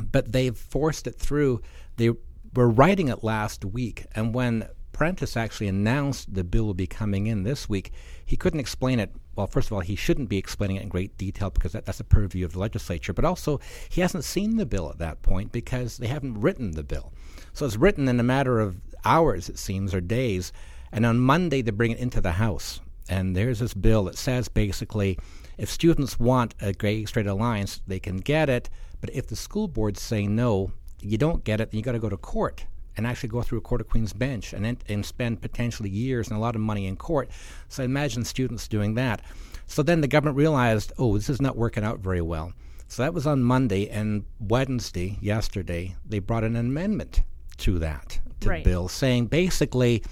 But 0.00 0.32
they've 0.32 0.56
forced 0.56 1.06
it 1.06 1.18
through. 1.18 1.62
They 1.96 2.10
were 2.54 2.68
writing 2.68 3.08
it 3.08 3.24
last 3.24 3.64
week, 3.64 4.06
and 4.14 4.34
when 4.34 4.68
Prentice 4.92 5.36
actually 5.36 5.68
announced 5.68 6.32
the 6.32 6.44
bill 6.44 6.66
would 6.66 6.76
be 6.76 6.86
coming 6.86 7.26
in 7.26 7.42
this 7.42 7.68
week, 7.68 7.92
he 8.24 8.36
couldn't 8.36 8.60
explain 8.60 9.00
it. 9.00 9.14
Well, 9.34 9.46
first 9.46 9.68
of 9.68 9.72
all, 9.72 9.80
he 9.80 9.96
shouldn't 9.96 10.28
be 10.28 10.38
explaining 10.38 10.76
it 10.76 10.82
in 10.82 10.88
great 10.88 11.16
detail 11.16 11.50
because 11.50 11.72
that, 11.72 11.86
that's 11.86 12.00
a 12.00 12.04
purview 12.04 12.44
of 12.44 12.52
the 12.52 12.58
legislature. 12.58 13.12
But 13.12 13.24
also, 13.24 13.60
he 13.88 14.00
hasn't 14.00 14.24
seen 14.24 14.56
the 14.56 14.66
bill 14.66 14.90
at 14.90 14.98
that 14.98 15.22
point 15.22 15.52
because 15.52 15.96
they 15.96 16.06
haven't 16.06 16.40
written 16.40 16.72
the 16.72 16.82
bill. 16.82 17.12
So 17.54 17.64
it's 17.64 17.76
written 17.76 18.08
in 18.08 18.20
a 18.20 18.24
matter 18.24 18.60
of 18.60 18.80
hours, 19.04 19.48
it 19.48 19.58
seems, 19.58 19.94
or 19.94 20.00
days. 20.00 20.52
And 20.92 21.06
on 21.06 21.18
Monday, 21.18 21.62
they 21.62 21.70
bring 21.70 21.92
it 21.92 21.98
into 21.98 22.20
the 22.20 22.32
House. 22.32 22.80
And 23.08 23.34
there's 23.34 23.58
this 23.58 23.74
bill 23.74 24.04
that 24.04 24.16
says 24.16 24.48
basically 24.48 25.18
if 25.58 25.70
students 25.70 26.18
want 26.18 26.54
a 26.60 26.72
gay 26.72 27.04
straight 27.04 27.26
alliance, 27.26 27.82
they 27.86 27.98
can 27.98 28.18
get 28.18 28.48
it. 28.48 28.70
But 29.00 29.10
if 29.14 29.26
the 29.26 29.36
school 29.36 29.68
boards 29.68 30.00
say 30.00 30.26
no, 30.26 30.72
you 31.00 31.18
don't 31.18 31.44
get 31.44 31.60
it, 31.60 31.70
then 31.70 31.78
you 31.78 31.84
got 31.84 31.92
to 31.92 31.98
go 31.98 32.08
to 32.08 32.16
court 32.16 32.64
and 32.96 33.06
actually 33.06 33.28
go 33.28 33.42
through 33.42 33.58
a 33.58 33.62
court 33.62 33.80
of 33.80 33.88
Queen's 33.88 34.12
bench 34.12 34.52
and, 34.52 34.76
and 34.88 35.06
spend 35.06 35.40
potentially 35.40 35.90
years 35.90 36.28
and 36.28 36.36
a 36.36 36.40
lot 36.40 36.54
of 36.54 36.60
money 36.60 36.86
in 36.86 36.96
court. 36.96 37.30
So 37.68 37.82
imagine 37.82 38.24
students 38.24 38.68
doing 38.68 38.94
that. 38.94 39.22
So 39.66 39.82
then 39.82 40.00
the 40.00 40.08
government 40.08 40.36
realized, 40.36 40.92
oh, 40.98 41.16
this 41.16 41.30
is 41.30 41.40
not 41.40 41.56
working 41.56 41.84
out 41.84 42.00
very 42.00 42.20
well. 42.20 42.52
So 42.88 43.02
that 43.02 43.14
was 43.14 43.26
on 43.26 43.42
Monday, 43.42 43.88
and 43.88 44.24
Wednesday, 44.38 45.16
yesterday, 45.22 45.96
they 46.06 46.18
brought 46.18 46.44
an 46.44 46.56
amendment 46.56 47.22
to 47.58 47.78
that 47.78 48.20
to 48.40 48.50
right. 48.50 48.64
bill 48.64 48.86
saying 48.88 49.28
basically 49.28 50.02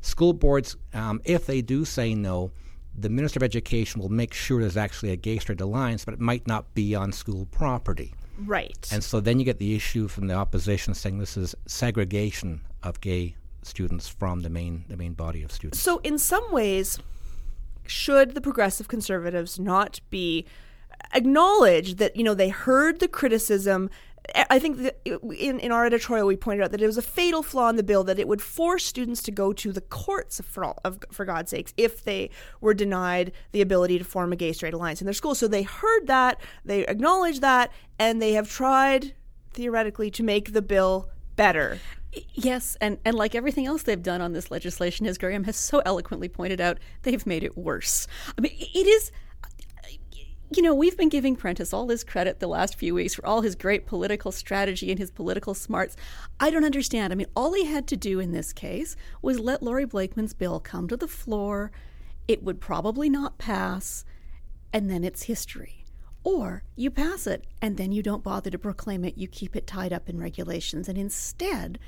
school 0.00 0.32
boards, 0.32 0.76
um, 0.94 1.20
if 1.24 1.44
they 1.44 1.60
do 1.60 1.84
say 1.84 2.14
no, 2.14 2.50
the 2.96 3.10
Minister 3.10 3.38
of 3.38 3.42
Education 3.42 4.00
will 4.00 4.08
make 4.08 4.32
sure 4.32 4.60
there's 4.60 4.76
actually 4.76 5.12
a 5.12 5.16
gay 5.16 5.38
straight 5.38 5.60
alliance, 5.60 6.04
but 6.04 6.14
it 6.14 6.20
might 6.20 6.46
not 6.46 6.72
be 6.74 6.94
on 6.94 7.12
school 7.12 7.46
property. 7.50 8.14
Right. 8.46 8.88
And 8.92 9.02
so 9.02 9.20
then 9.20 9.38
you 9.38 9.44
get 9.44 9.58
the 9.58 9.74
issue 9.74 10.08
from 10.08 10.26
the 10.26 10.34
opposition 10.34 10.94
saying 10.94 11.18
this 11.18 11.36
is 11.36 11.54
segregation 11.66 12.62
of 12.82 13.00
gay 13.00 13.36
students 13.62 14.08
from 14.08 14.40
the 14.40 14.50
main 14.50 14.84
the 14.88 14.96
main 14.96 15.12
body 15.12 15.42
of 15.42 15.52
students. 15.52 15.80
So 15.80 15.98
in 15.98 16.18
some 16.18 16.50
ways, 16.52 16.98
should 17.86 18.34
the 18.34 18.40
progressive 18.40 18.88
conservatives 18.88 19.58
not 19.58 20.00
be 20.10 20.46
acknowledge 21.14 21.96
that 21.96 22.16
you 22.16 22.22
know 22.22 22.34
they 22.34 22.48
heard 22.48 23.00
the 23.00 23.08
criticism 23.08 23.90
I 24.50 24.58
think 24.58 24.92
in, 25.04 25.60
in 25.60 25.72
our 25.72 25.86
editorial 25.86 26.26
we 26.26 26.36
pointed 26.36 26.62
out 26.62 26.72
that 26.72 26.82
it 26.82 26.86
was 26.86 26.98
a 26.98 27.02
fatal 27.02 27.42
flaw 27.42 27.68
in 27.68 27.76
the 27.76 27.82
bill 27.82 28.04
that 28.04 28.18
it 28.18 28.28
would 28.28 28.42
force 28.42 28.84
students 28.84 29.22
to 29.22 29.30
go 29.30 29.52
to 29.54 29.72
the 29.72 29.80
courts 29.80 30.40
for 30.44 30.64
of, 30.84 30.98
for 31.10 31.24
God's 31.24 31.50
sakes 31.50 31.72
if 31.76 32.04
they 32.04 32.30
were 32.60 32.74
denied 32.74 33.32
the 33.52 33.60
ability 33.60 33.98
to 33.98 34.04
form 34.04 34.32
a 34.32 34.36
gay 34.36 34.52
straight 34.52 34.74
alliance 34.74 35.00
in 35.00 35.06
their 35.06 35.14
school. 35.14 35.34
So 35.34 35.48
they 35.48 35.62
heard 35.62 36.06
that, 36.06 36.40
they 36.64 36.86
acknowledged 36.86 37.40
that, 37.40 37.72
and 37.98 38.20
they 38.20 38.34
have 38.34 38.48
tried 38.48 39.14
theoretically 39.52 40.10
to 40.12 40.22
make 40.22 40.52
the 40.52 40.62
bill 40.62 41.10
better. 41.36 41.78
Yes, 42.34 42.76
and, 42.80 42.98
and 43.04 43.16
like 43.16 43.34
everything 43.34 43.66
else 43.66 43.84
they've 43.84 44.02
done 44.02 44.20
on 44.20 44.32
this 44.32 44.50
legislation, 44.50 45.06
as 45.06 45.16
Graham 45.16 45.44
has 45.44 45.56
so 45.56 45.80
eloquently 45.86 46.28
pointed 46.28 46.60
out, 46.60 46.78
they've 47.02 47.24
made 47.26 47.44
it 47.44 47.56
worse. 47.56 48.06
I 48.36 48.40
mean, 48.40 48.52
it 48.58 48.86
is 48.86 49.12
you 50.54 50.62
know, 50.62 50.74
we've 50.74 50.96
been 50.96 51.08
giving 51.08 51.36
Prentice 51.36 51.72
all 51.72 51.86
this 51.86 52.02
credit 52.02 52.40
the 52.40 52.48
last 52.48 52.74
few 52.74 52.94
weeks 52.94 53.14
for 53.14 53.24
all 53.24 53.40
his 53.40 53.54
great 53.54 53.86
political 53.86 54.32
strategy 54.32 54.90
and 54.90 54.98
his 54.98 55.10
political 55.10 55.54
smarts. 55.54 55.96
I 56.40 56.50
don't 56.50 56.64
understand. 56.64 57.12
I 57.12 57.16
mean, 57.16 57.28
all 57.36 57.54
he 57.54 57.66
had 57.66 57.86
to 57.88 57.96
do 57.96 58.18
in 58.18 58.32
this 58.32 58.52
case 58.52 58.96
was 59.22 59.38
let 59.38 59.62
Laurie 59.62 59.84
Blakeman's 59.84 60.34
bill 60.34 60.58
come 60.58 60.88
to 60.88 60.96
the 60.96 61.06
floor. 61.06 61.70
It 62.26 62.42
would 62.42 62.60
probably 62.60 63.08
not 63.08 63.38
pass, 63.38 64.04
and 64.72 64.90
then 64.90 65.04
it's 65.04 65.24
history. 65.24 65.84
Or 66.24 66.64
you 66.76 66.90
pass 66.90 67.26
it 67.26 67.46
and 67.62 67.76
then 67.76 67.92
you 67.92 68.02
don't 68.02 68.22
bother 68.22 68.50
to 68.50 68.58
proclaim 68.58 69.04
it, 69.04 69.16
you 69.16 69.26
keep 69.26 69.56
it 69.56 69.66
tied 69.66 69.92
up 69.92 70.08
in 70.08 70.18
regulations. 70.18 70.88
And 70.88 70.98
instead, 70.98 71.78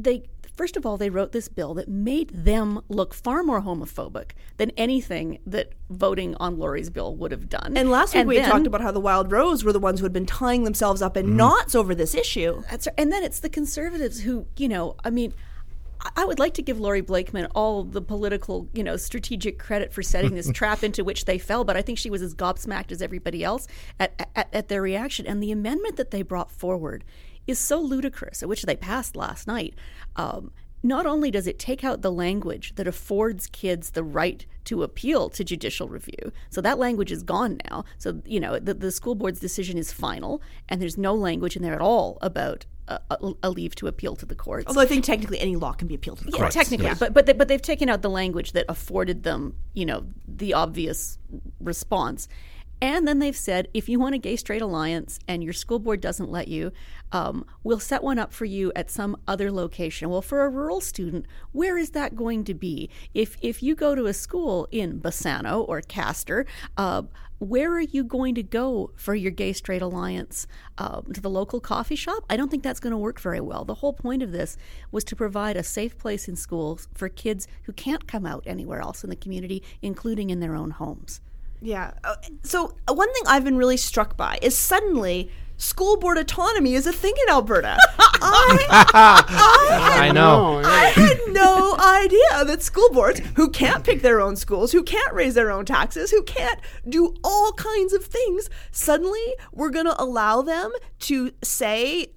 they 0.00 0.24
first 0.56 0.76
of 0.76 0.86
all 0.86 0.96
they 0.96 1.10
wrote 1.10 1.32
this 1.32 1.48
bill 1.48 1.74
that 1.74 1.88
made 1.88 2.30
them 2.30 2.80
look 2.88 3.14
far 3.14 3.42
more 3.42 3.62
homophobic 3.62 4.32
than 4.56 4.70
anything 4.76 5.38
that 5.46 5.72
voting 5.90 6.34
on 6.36 6.58
Laurie's 6.58 6.90
bill 6.90 7.14
would 7.16 7.30
have 7.30 7.48
done. 7.48 7.76
And 7.76 7.90
last 7.90 8.14
week 8.14 8.20
and 8.20 8.28
we 8.28 8.38
then, 8.38 8.50
talked 8.50 8.66
about 8.66 8.80
how 8.80 8.92
the 8.92 9.00
Wild 9.00 9.30
Rose 9.30 9.64
were 9.64 9.72
the 9.72 9.80
ones 9.80 10.00
who 10.00 10.04
had 10.04 10.12
been 10.12 10.26
tying 10.26 10.64
themselves 10.64 11.02
up 11.02 11.16
in 11.16 11.26
mm. 11.26 11.34
knots 11.34 11.74
over 11.74 11.94
this 11.94 12.14
issue. 12.14 12.62
That's 12.70 12.86
right. 12.86 12.94
And 12.98 13.12
then 13.12 13.22
it's 13.22 13.40
the 13.40 13.48
conservatives 13.48 14.20
who, 14.20 14.46
you 14.56 14.68
know, 14.68 14.96
I 15.04 15.10
mean, 15.10 15.34
I 16.16 16.24
would 16.24 16.38
like 16.38 16.54
to 16.54 16.62
give 16.62 16.78
Laurie 16.78 17.00
Blakeman 17.00 17.46
all 17.54 17.82
the 17.82 18.02
political, 18.02 18.68
you 18.74 18.82
know, 18.82 18.96
strategic 18.96 19.58
credit 19.58 19.92
for 19.92 20.02
setting 20.02 20.34
this 20.34 20.50
trap 20.54 20.84
into 20.84 21.02
which 21.02 21.24
they 21.24 21.38
fell, 21.38 21.64
but 21.64 21.76
I 21.76 21.82
think 21.82 21.98
she 21.98 22.10
was 22.10 22.22
as 22.22 22.34
gobsmacked 22.34 22.92
as 22.92 23.00
everybody 23.00 23.42
else 23.42 23.66
at, 23.98 24.28
at, 24.36 24.48
at 24.52 24.68
their 24.68 24.82
reaction. 24.82 25.26
And 25.26 25.42
the 25.42 25.50
amendment 25.50 25.96
that 25.96 26.10
they 26.10 26.22
brought 26.22 26.50
forward 26.50 27.04
is 27.46 27.58
so 27.58 27.80
ludicrous, 27.80 28.42
which 28.42 28.62
they 28.62 28.76
passed 28.76 29.16
last 29.16 29.46
night. 29.46 29.74
Um, 30.16 30.52
not 30.82 31.06
only 31.06 31.30
does 31.30 31.46
it 31.46 31.58
take 31.58 31.82
out 31.82 32.02
the 32.02 32.12
language 32.12 32.74
that 32.74 32.86
affords 32.86 33.46
kids 33.46 33.92
the 33.92 34.04
right 34.04 34.44
to 34.64 34.82
appeal 34.82 35.30
to 35.30 35.42
judicial 35.42 35.88
review, 35.88 36.30
so 36.50 36.60
that 36.60 36.78
language 36.78 37.10
is 37.10 37.22
gone 37.22 37.58
now. 37.70 37.84
So, 37.98 38.20
you 38.26 38.38
know, 38.38 38.58
the, 38.58 38.74
the 38.74 38.92
school 38.92 39.14
board's 39.14 39.40
decision 39.40 39.78
is 39.78 39.92
final, 39.92 40.42
and 40.68 40.82
there's 40.82 40.98
no 40.98 41.14
language 41.14 41.56
in 41.56 41.62
there 41.62 41.74
at 41.74 41.80
all 41.80 42.18
about 42.20 42.66
a, 42.88 43.00
a, 43.42 43.50
leave 43.50 43.74
to 43.76 43.86
appeal 43.86 44.14
to 44.16 44.26
the 44.26 44.34
courts. 44.34 44.66
Although 44.66 44.82
I 44.82 44.86
think 44.86 45.04
technically 45.04 45.40
any 45.40 45.56
law 45.56 45.72
can 45.72 45.88
be 45.88 45.94
appealed 45.94 46.18
to 46.18 46.24
the 46.24 46.32
yeah, 46.32 46.38
courts. 46.38 46.54
Technically, 46.54 46.86
yes. 46.86 46.98
but 46.98 47.14
but 47.14 47.26
they, 47.26 47.32
but 47.32 47.48
they've 47.48 47.62
taken 47.62 47.88
out 47.88 48.02
the 48.02 48.10
language 48.10 48.52
that 48.52 48.66
afforded 48.68 49.22
them, 49.22 49.56
you 49.72 49.86
know, 49.86 50.06
the 50.28 50.52
obvious 50.52 51.18
response. 51.60 52.28
And 52.80 53.08
then 53.08 53.18
they've 53.18 53.36
said 53.36 53.68
if 53.72 53.88
you 53.88 53.98
want 53.98 54.14
a 54.14 54.18
gay 54.18 54.36
straight 54.36 54.62
alliance 54.62 55.18
and 55.26 55.42
your 55.42 55.52
school 55.52 55.78
board 55.78 56.00
doesn't 56.00 56.30
let 56.30 56.48
you, 56.48 56.72
um, 57.12 57.46
we'll 57.62 57.80
set 57.80 58.02
one 58.02 58.18
up 58.18 58.32
for 58.32 58.44
you 58.44 58.72
at 58.74 58.90
some 58.90 59.16
other 59.26 59.50
location. 59.50 60.10
Well, 60.10 60.22
for 60.22 60.44
a 60.44 60.48
rural 60.48 60.80
student, 60.80 61.26
where 61.52 61.78
is 61.78 61.90
that 61.90 62.16
going 62.16 62.44
to 62.44 62.54
be? 62.54 62.90
If 63.14 63.36
if 63.40 63.62
you 63.62 63.74
go 63.74 63.94
to 63.94 64.06
a 64.06 64.12
school 64.12 64.68
in 64.70 65.00
Bassano 65.00 65.66
or 65.68 65.80
Castor, 65.80 66.44
uh, 66.76 67.02
where 67.38 67.72
are 67.72 67.80
you 67.80 68.04
going 68.04 68.34
to 68.36 68.42
go 68.42 68.90
for 68.96 69.14
your 69.14 69.30
gay 69.30 69.52
straight 69.52 69.82
alliance? 69.82 70.46
Um, 70.78 71.12
to 71.12 71.20
the 71.20 71.30
local 71.30 71.60
coffee 71.60 71.96
shop? 71.96 72.24
I 72.30 72.36
don't 72.36 72.50
think 72.50 72.62
that's 72.62 72.80
going 72.80 72.92
to 72.92 72.98
work 72.98 73.20
very 73.20 73.40
well. 73.40 73.64
The 73.64 73.74
whole 73.74 73.92
point 73.92 74.22
of 74.22 74.32
this 74.32 74.56
was 74.90 75.04
to 75.04 75.16
provide 75.16 75.56
a 75.56 75.62
safe 75.62 75.98
place 75.98 76.28
in 76.28 76.36
schools 76.36 76.88
for 76.94 77.08
kids 77.08 77.46
who 77.64 77.72
can't 77.72 78.06
come 78.06 78.24
out 78.24 78.44
anywhere 78.46 78.80
else 78.80 79.04
in 79.04 79.10
the 79.10 79.16
community, 79.16 79.62
including 79.82 80.30
in 80.30 80.40
their 80.40 80.54
own 80.54 80.70
homes. 80.70 81.20
Yeah. 81.64 81.92
Uh, 82.04 82.16
so 82.42 82.76
uh, 82.86 82.92
one 82.92 83.12
thing 83.14 83.22
I've 83.26 83.42
been 83.42 83.56
really 83.56 83.78
struck 83.78 84.18
by 84.18 84.38
is 84.42 84.56
suddenly 84.56 85.30
school 85.56 85.96
board 85.96 86.18
autonomy 86.18 86.74
is 86.74 86.86
a 86.86 86.92
thing 86.92 87.14
in 87.26 87.32
Alberta. 87.32 87.78
I, 87.98 88.84
I, 88.92 90.08
I 90.08 90.12
know. 90.12 90.60
I 90.62 90.88
had 90.90 91.18
no 91.28 91.74
idea 91.78 92.44
that 92.44 92.62
school 92.62 92.90
boards 92.90 93.20
who 93.36 93.48
can't 93.48 93.82
pick 93.82 94.02
their 94.02 94.20
own 94.20 94.36
schools, 94.36 94.72
who 94.72 94.82
can't 94.82 95.12
raise 95.14 95.32
their 95.34 95.50
own 95.50 95.64
taxes, 95.64 96.10
who 96.10 96.22
can't 96.24 96.60
do 96.86 97.14
all 97.24 97.52
kinds 97.52 97.94
of 97.94 98.04
things, 98.04 98.50
suddenly 98.70 99.34
we're 99.52 99.70
going 99.70 99.86
to 99.86 100.02
allow 100.02 100.42
them 100.42 100.70
to 101.00 101.32
say 101.42 102.08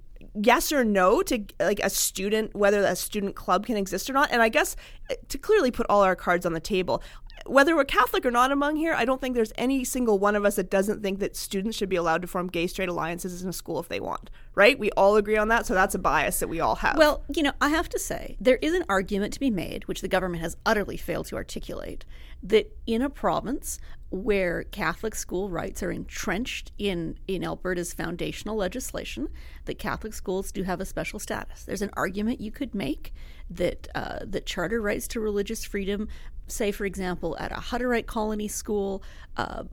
yes 0.43 0.71
or 0.71 0.83
no 0.83 1.21
to 1.23 1.43
like 1.59 1.79
a 1.79 1.89
student 1.89 2.53
whether 2.55 2.83
a 2.83 2.95
student 2.95 3.35
club 3.35 3.65
can 3.65 3.75
exist 3.75 4.09
or 4.09 4.13
not 4.13 4.29
and 4.31 4.41
i 4.41 4.49
guess 4.49 4.75
uh, 5.09 5.15
to 5.29 5.37
clearly 5.37 5.71
put 5.71 5.85
all 5.89 6.03
our 6.03 6.15
cards 6.15 6.45
on 6.45 6.53
the 6.53 6.59
table 6.59 7.01
whether 7.47 7.75
we're 7.75 7.85
Catholic 7.85 8.25
or 8.25 8.31
not 8.31 8.51
among 8.51 8.75
here, 8.75 8.93
I 8.93 9.05
don't 9.05 9.19
think 9.21 9.35
there's 9.35 9.53
any 9.57 9.83
single 9.83 10.19
one 10.19 10.35
of 10.35 10.45
us 10.45 10.55
that 10.55 10.69
doesn't 10.69 11.01
think 11.01 11.19
that 11.19 11.35
students 11.35 11.77
should 11.77 11.89
be 11.89 11.95
allowed 11.95 12.21
to 12.21 12.27
form 12.27 12.47
gay 12.47 12.67
straight 12.67 12.89
alliances 12.89 13.41
in 13.41 13.49
a 13.49 13.53
school 13.53 13.79
if 13.79 13.87
they 13.87 13.99
want, 13.99 14.29
right? 14.55 14.77
We 14.77 14.91
all 14.91 15.15
agree 15.15 15.37
on 15.37 15.47
that, 15.49 15.65
so 15.65 15.73
that's 15.73 15.95
a 15.95 15.99
bias 15.99 16.39
that 16.39 16.47
we 16.47 16.59
all 16.59 16.75
have. 16.75 16.97
Well, 16.97 17.23
you 17.33 17.43
know, 17.43 17.53
I 17.59 17.69
have 17.69 17.89
to 17.89 17.99
say, 17.99 18.37
there 18.39 18.59
is 18.61 18.73
an 18.73 18.85
argument 18.89 19.33
to 19.33 19.39
be 19.39 19.49
made, 19.49 19.87
which 19.87 20.01
the 20.01 20.07
government 20.07 20.41
has 20.41 20.57
utterly 20.65 20.97
failed 20.97 21.27
to 21.27 21.35
articulate, 21.35 22.05
that 22.43 22.75
in 22.85 23.01
a 23.01 23.09
province 23.09 23.79
where 24.09 24.63
Catholic 24.63 25.15
school 25.15 25.49
rights 25.49 25.83
are 25.83 25.91
entrenched 25.91 26.71
in, 26.77 27.17
in 27.27 27.43
Alberta's 27.43 27.93
foundational 27.93 28.55
legislation, 28.55 29.27
that 29.65 29.79
Catholic 29.79 30.13
schools 30.13 30.51
do 30.51 30.63
have 30.63 30.79
a 30.79 30.85
special 30.85 31.19
status. 31.19 31.63
There's 31.63 31.81
an 31.81 31.89
argument 31.93 32.39
you 32.39 32.51
could 32.51 32.73
make 32.73 33.13
that 33.49 33.87
uh, 33.95 34.19
that 34.23 34.45
charter 34.45 34.81
rights 34.81 35.07
to 35.09 35.19
religious 35.19 35.63
freedom 35.63 36.07
say, 36.47 36.71
for 36.71 36.85
example, 36.85 37.35
at 37.39 37.51
a 37.51 37.55
Hutterite 37.55 38.05
colony 38.05 38.47
school, 38.47 39.03
uh, 39.35 39.63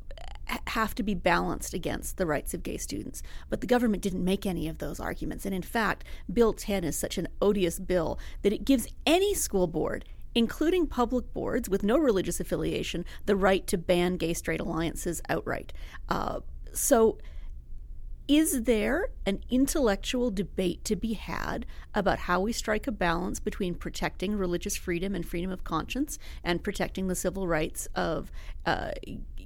have 0.67 0.95
to 0.95 1.03
be 1.03 1.15
balanced 1.15 1.75
against 1.75 2.17
the 2.17 2.27
rights 2.27 2.55
of 2.55 2.63
gay 2.63 2.77
students. 2.77 3.23
But 3.49 3.61
the 3.61 3.67
government 3.67 4.03
didn't 4.03 4.25
make 4.25 4.47
any 4.47 4.69
of 4.69 4.79
those 4.79 5.01
arguments. 5.01 5.47
And 5.47 5.55
in 5.55 5.63
fact, 5.63 6.05
Bill 6.33 6.53
10 6.53 6.85
is 6.85 6.97
such 6.97 7.19
an 7.19 7.29
odious 7.41 7.79
bill 7.79 8.19
that 8.43 8.53
it 8.53 8.65
gives 8.65 8.89
any 9.07 9.35
school 9.35 9.67
board, 9.67 10.05
including 10.35 10.87
public 10.87 11.33
boards 11.33 11.69
with 11.69 11.83
no 11.83 11.97
religious 11.97 12.41
affiliation, 12.41 13.05
the 13.27 13.37
right 13.37 13.67
to 13.69 13.79
ban 13.79 14.17
gay 14.17 14.35
straight 14.35 14.61
alliances 14.61 15.23
outright. 15.29 15.73
Uh, 16.09 16.41
so 16.73 17.19
is 18.27 18.63
there 18.63 19.09
an 19.27 19.43
intellectual 19.51 20.31
debate 20.31 20.85
to 20.85 20.97
be 20.97 21.13
had 21.13 21.67
about 21.95 22.21
how 22.21 22.41
we 22.41 22.53
strike 22.53 22.87
a 22.87 22.93
balance 22.93 23.39
between 23.39 23.75
protecting 23.75 24.35
religious 24.37 24.77
freedom 24.77 25.15
and 25.15 25.27
freedom 25.27 25.51
of 25.51 25.65
conscience 25.65 26.19
and 26.43 26.65
protecting 26.65 27.09
the 27.09 27.15
civil 27.15 27.47
rights 27.47 27.87
of 27.95 28.31
uh, 28.65 28.93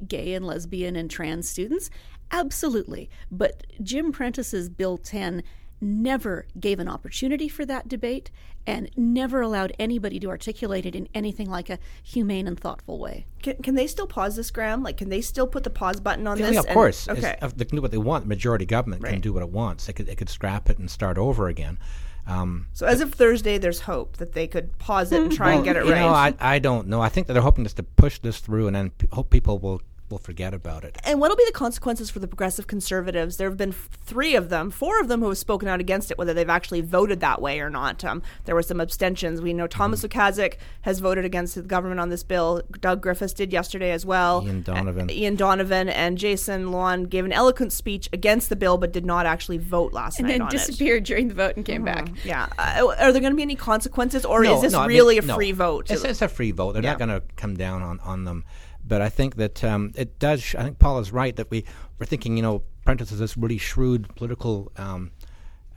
gay 0.07 0.33
and 0.35 0.47
lesbian 0.47 0.95
and 0.95 1.11
trans 1.11 1.49
students? 1.49 1.91
Absolutely. 2.31 3.11
But 3.33 3.67
Jim 3.83 4.13
Prentice's 4.13 4.69
Bill 4.69 4.97
10 4.97 5.43
never 5.81 6.47
gave 6.59 6.79
an 6.79 6.89
opportunity 6.89 7.49
for 7.49 7.65
that 7.67 7.89
debate 7.89 8.31
and 8.67 8.91
never 8.97 9.41
allowed 9.41 9.73
anybody 9.79 10.21
to 10.21 10.29
articulate 10.29 10.85
it 10.85 10.95
in 10.95 11.09
anything 11.15 11.49
like 11.49 11.71
a 11.71 11.79
humane 12.03 12.47
and 12.47 12.59
thoughtful 12.61 12.99
way. 12.99 13.25
Can, 13.43 13.57
can 13.63 13.75
they 13.75 13.87
still 13.87 14.07
pause 14.07 14.37
this, 14.37 14.51
Graham? 14.51 14.83
Like, 14.83 14.99
can 14.99 15.09
they 15.09 15.21
still 15.21 15.47
put 15.47 15.65
the 15.65 15.71
pause 15.71 16.01
button 16.01 16.27
on 16.27 16.39
yeah, 16.39 16.47
this? 16.47 16.55
Yeah, 16.55 16.61
of 16.61 16.67
and, 16.67 16.75
course. 16.75 17.09
Okay. 17.09 17.37
It's, 17.41 17.55
they 17.55 17.65
can 17.65 17.77
do 17.77 17.83
what 17.83 17.91
they 17.91 17.99
want. 17.99 18.25
The 18.25 18.29
majority 18.29 18.67
government 18.67 19.03
right. 19.03 19.13
can 19.13 19.21
do 19.21 19.33
what 19.33 19.43
it 19.43 19.51
wants. 19.51 19.87
They 19.87 19.93
could, 19.93 20.07
they 20.07 20.15
could 20.15 20.29
scrap 20.29 20.69
it 20.69 20.79
and 20.79 20.91
start 20.91 21.17
over 21.17 21.49
again. 21.49 21.79
Um, 22.27 22.67
so 22.75 22.87
as 22.87 23.01
of 23.01 23.15
Thursday, 23.15 23.57
there's 23.57 23.81
hope 23.81 24.19
that 24.19 24.35
they 24.35 24.47
could 24.47 24.77
pause 24.79 25.13
it 25.13 25.23
and 25.23 25.33
try 25.33 25.49
well, 25.49 25.57
and 25.57 25.65
get 25.65 25.77
it 25.77 25.87
you 25.87 25.93
right. 25.93 26.01
Know, 26.01 26.09
I, 26.09 26.35
I 26.39 26.59
don't 26.59 26.89
know. 26.89 27.01
I 27.01 27.09
think 27.09 27.27
that 27.27 27.33
they're 27.33 27.43
hoping 27.43 27.65
just 27.65 27.79
to 27.79 27.83
push 27.83 28.19
this 28.19 28.39
through 28.39 28.67
and 28.67 28.77
then 28.77 28.91
p- 28.91 29.09
hope 29.13 29.31
people 29.31 29.59
will 29.59 29.81
will 30.11 30.19
forget 30.19 30.55
about 30.55 30.85
it. 30.85 30.97
And 31.05 31.21
what 31.21 31.31
will 31.31 31.37
be 31.37 31.45
the 31.47 31.53
consequences 31.53 32.11
for 32.11 32.19
the 32.19 32.29
progressive 32.29 32.67
conservatives? 32.67 33.37
There 33.37 33.49
have 33.49 33.57
been 33.57 33.73
three 33.73 34.35
of 34.35 34.49
them, 34.49 34.71
four 34.71 35.01
of 35.01 35.09
them 35.09 35.21
who 35.21 35.29
have 35.29 35.39
spoken 35.39 35.69
out 35.69 35.81
against 35.81 36.11
it, 36.11 36.19
whether 36.19 36.35
they've 36.35 36.49
actually 36.49 36.81
voted 36.81 37.21
that 37.21 37.41
way 37.41 37.61
or 37.61 37.71
not. 37.71 38.05
Um, 38.05 38.23
there 38.45 38.55
were 38.55 38.63
some 38.63 38.81
abstentions. 38.81 39.41
We 39.41 39.53
know 39.53 39.67
Thomas 39.67 40.05
mm 40.05 40.55
has 40.83 41.01
voted 41.01 41.25
against 41.25 41.55
the 41.55 41.63
government 41.63 42.01
on 42.01 42.09
this 42.09 42.23
bill. 42.23 42.63
Doug 42.81 43.03
Griffiths 43.03 43.33
did 43.33 43.53
yesterday 43.53 43.91
as 43.91 44.07
well. 44.07 44.43
Ian 44.45 44.63
Donovan. 44.63 45.11
Uh, 45.11 45.13
Ian 45.13 45.37
Donovan 45.37 45.89
and 45.89 46.17
Jason 46.19 46.71
Luan 46.71 47.05
gave 47.05 47.25
an 47.25 47.33
eloquent 47.33 47.73
speech 47.73 48.09
against 48.13 48.49
the 48.49 48.57
bill, 48.57 48.79
but 48.79 48.93
did 48.93 49.05
not 49.05 49.27
actually 49.27 49.59
vote 49.59 49.93
last 49.93 50.19
and 50.19 50.29
night. 50.29 50.35
And 50.35 50.43
then 50.43 50.51
disappeared 50.51 51.03
it. 51.03 51.07
during 51.07 51.29
the 51.29 51.35
vote 51.35 51.57
and 51.57 51.65
came 51.65 51.85
mm-hmm. 51.85 52.07
back. 52.07 52.25
Yeah. 52.25 52.49
Uh, 52.59 52.95
are 52.99 53.13
there 53.13 53.21
going 53.21 53.33
to 53.33 53.37
be 53.37 53.43
any 53.43 53.57
consequences, 53.57 54.25
or 54.25 54.43
no, 54.43 54.57
is 54.57 54.63
this 54.63 54.73
no, 54.73 54.87
really 54.87 55.19
I 55.19 55.21
mean, 55.21 55.31
a 55.31 55.35
free 55.35 55.53
no. 55.53 55.57
vote? 55.57 55.91
It's, 55.91 56.05
it's, 56.05 56.23
a 56.23 56.29
free 56.29 56.53
vote. 56.53 56.73
They're 56.73 56.83
yeah. 56.83 56.91
not 56.91 56.99
going 56.99 57.21
to 57.21 57.23
come 57.37 57.57
down 57.57 57.83
on, 57.83 58.01
on 58.01 58.25
them. 58.25 58.45
But 58.89 59.03
I 59.03 59.11
think 59.11 59.37
that 59.37 59.63
um, 59.63 59.93
it 59.95 60.19
does. 60.19 60.55
I 60.55 60.65
think 60.65 60.79
Paul 60.79 60.99
is 60.99 61.13
right 61.13 61.37
that 61.37 61.51
we 61.51 61.65
we're 61.99 62.07
thinking. 62.07 62.37
You 62.37 62.43
know, 62.43 62.63
Prentice 62.85 63.13
is 63.13 63.19
this 63.19 63.37
really 63.37 63.59
shrewd 63.59 64.15
political 64.17 64.73
um, 64.77 65.13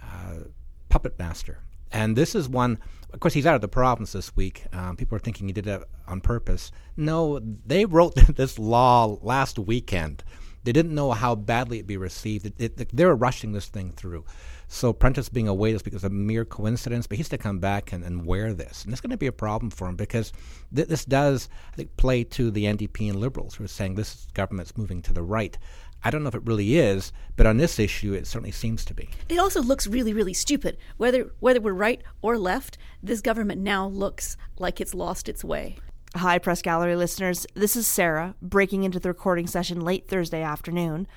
uh, 0.01 0.45
puppet 0.89 1.19
master, 1.19 1.59
and 1.91 2.15
this 2.15 2.33
is 2.33 2.47
one. 2.47 2.79
Of 3.13 3.19
course, 3.19 3.33
he's 3.33 3.45
out 3.45 3.55
of 3.55 3.61
the 3.61 3.67
province 3.67 4.13
this 4.13 4.33
week. 4.37 4.63
Um, 4.71 4.95
people 4.95 5.17
are 5.17 5.19
thinking 5.19 5.47
he 5.47 5.53
did 5.53 5.67
it 5.67 5.83
on 6.07 6.21
purpose. 6.21 6.71
No, 6.95 7.41
they 7.65 7.83
wrote 7.83 8.15
this 8.35 8.57
law 8.57 9.17
last 9.21 9.59
weekend. 9.59 10.23
They 10.63 10.71
didn't 10.71 10.93
know 10.93 11.11
how 11.11 11.35
badly 11.35 11.77
it'd 11.77 11.87
be 11.87 11.97
received. 11.97 12.45
It, 12.45 12.79
it, 12.79 12.95
they 12.95 13.05
were 13.05 13.15
rushing 13.15 13.51
this 13.51 13.67
thing 13.67 13.91
through. 13.91 14.25
So 14.67 14.93
Prentice 14.93 15.27
being 15.27 15.49
away 15.49 15.71
is 15.71 15.81
because 15.81 16.03
of 16.03 16.11
a 16.11 16.15
mere 16.15 16.45
coincidence, 16.45 17.05
but 17.05 17.17
he's 17.17 17.27
to 17.29 17.37
come 17.37 17.59
back 17.59 17.91
and, 17.91 18.05
and 18.05 18.25
wear 18.25 18.53
this. 18.53 18.85
And 18.85 18.93
it's 18.93 19.01
going 19.01 19.11
to 19.11 19.17
be 19.17 19.27
a 19.27 19.31
problem 19.31 19.69
for 19.69 19.87
him 19.87 19.97
because 19.97 20.31
th- 20.73 20.87
this 20.87 21.03
does, 21.03 21.49
I 21.73 21.75
think, 21.75 21.97
play 21.97 22.23
to 22.23 22.51
the 22.51 22.65
NDP 22.65 23.09
and 23.09 23.19
Liberals 23.19 23.55
who 23.55 23.65
are 23.65 23.67
saying 23.67 23.95
this 23.95 24.27
government's 24.33 24.77
moving 24.77 25.01
to 25.01 25.13
the 25.13 25.23
right. 25.23 25.57
I 26.03 26.09
don't 26.09 26.23
know 26.23 26.29
if 26.29 26.35
it 26.35 26.45
really 26.45 26.77
is, 26.77 27.11
but 27.35 27.45
on 27.45 27.57
this 27.57 27.79
issue, 27.79 28.13
it 28.13 28.25
certainly 28.25 28.51
seems 28.51 28.85
to 28.85 28.93
be. 28.93 29.09
It 29.29 29.37
also 29.37 29.61
looks 29.61 29.87
really, 29.87 30.13
really 30.13 30.33
stupid. 30.33 30.77
Whether 30.97 31.31
whether 31.39 31.61
we're 31.61 31.73
right 31.73 32.01
or 32.21 32.37
left, 32.37 32.77
this 33.03 33.21
government 33.21 33.61
now 33.61 33.87
looks 33.87 34.37
like 34.57 34.81
it's 34.81 34.95
lost 34.95 35.29
its 35.29 35.43
way. 35.43 35.77
Hi, 36.17 36.39
Press 36.39 36.61
Gallery 36.61 36.97
listeners. 36.97 37.47
This 37.53 37.77
is 37.77 37.87
Sarah, 37.87 38.35
breaking 38.41 38.83
into 38.83 38.99
the 38.99 39.07
recording 39.07 39.47
session 39.47 39.79
late 39.79 40.09
Thursday 40.09 40.41
afternoon. 40.41 41.07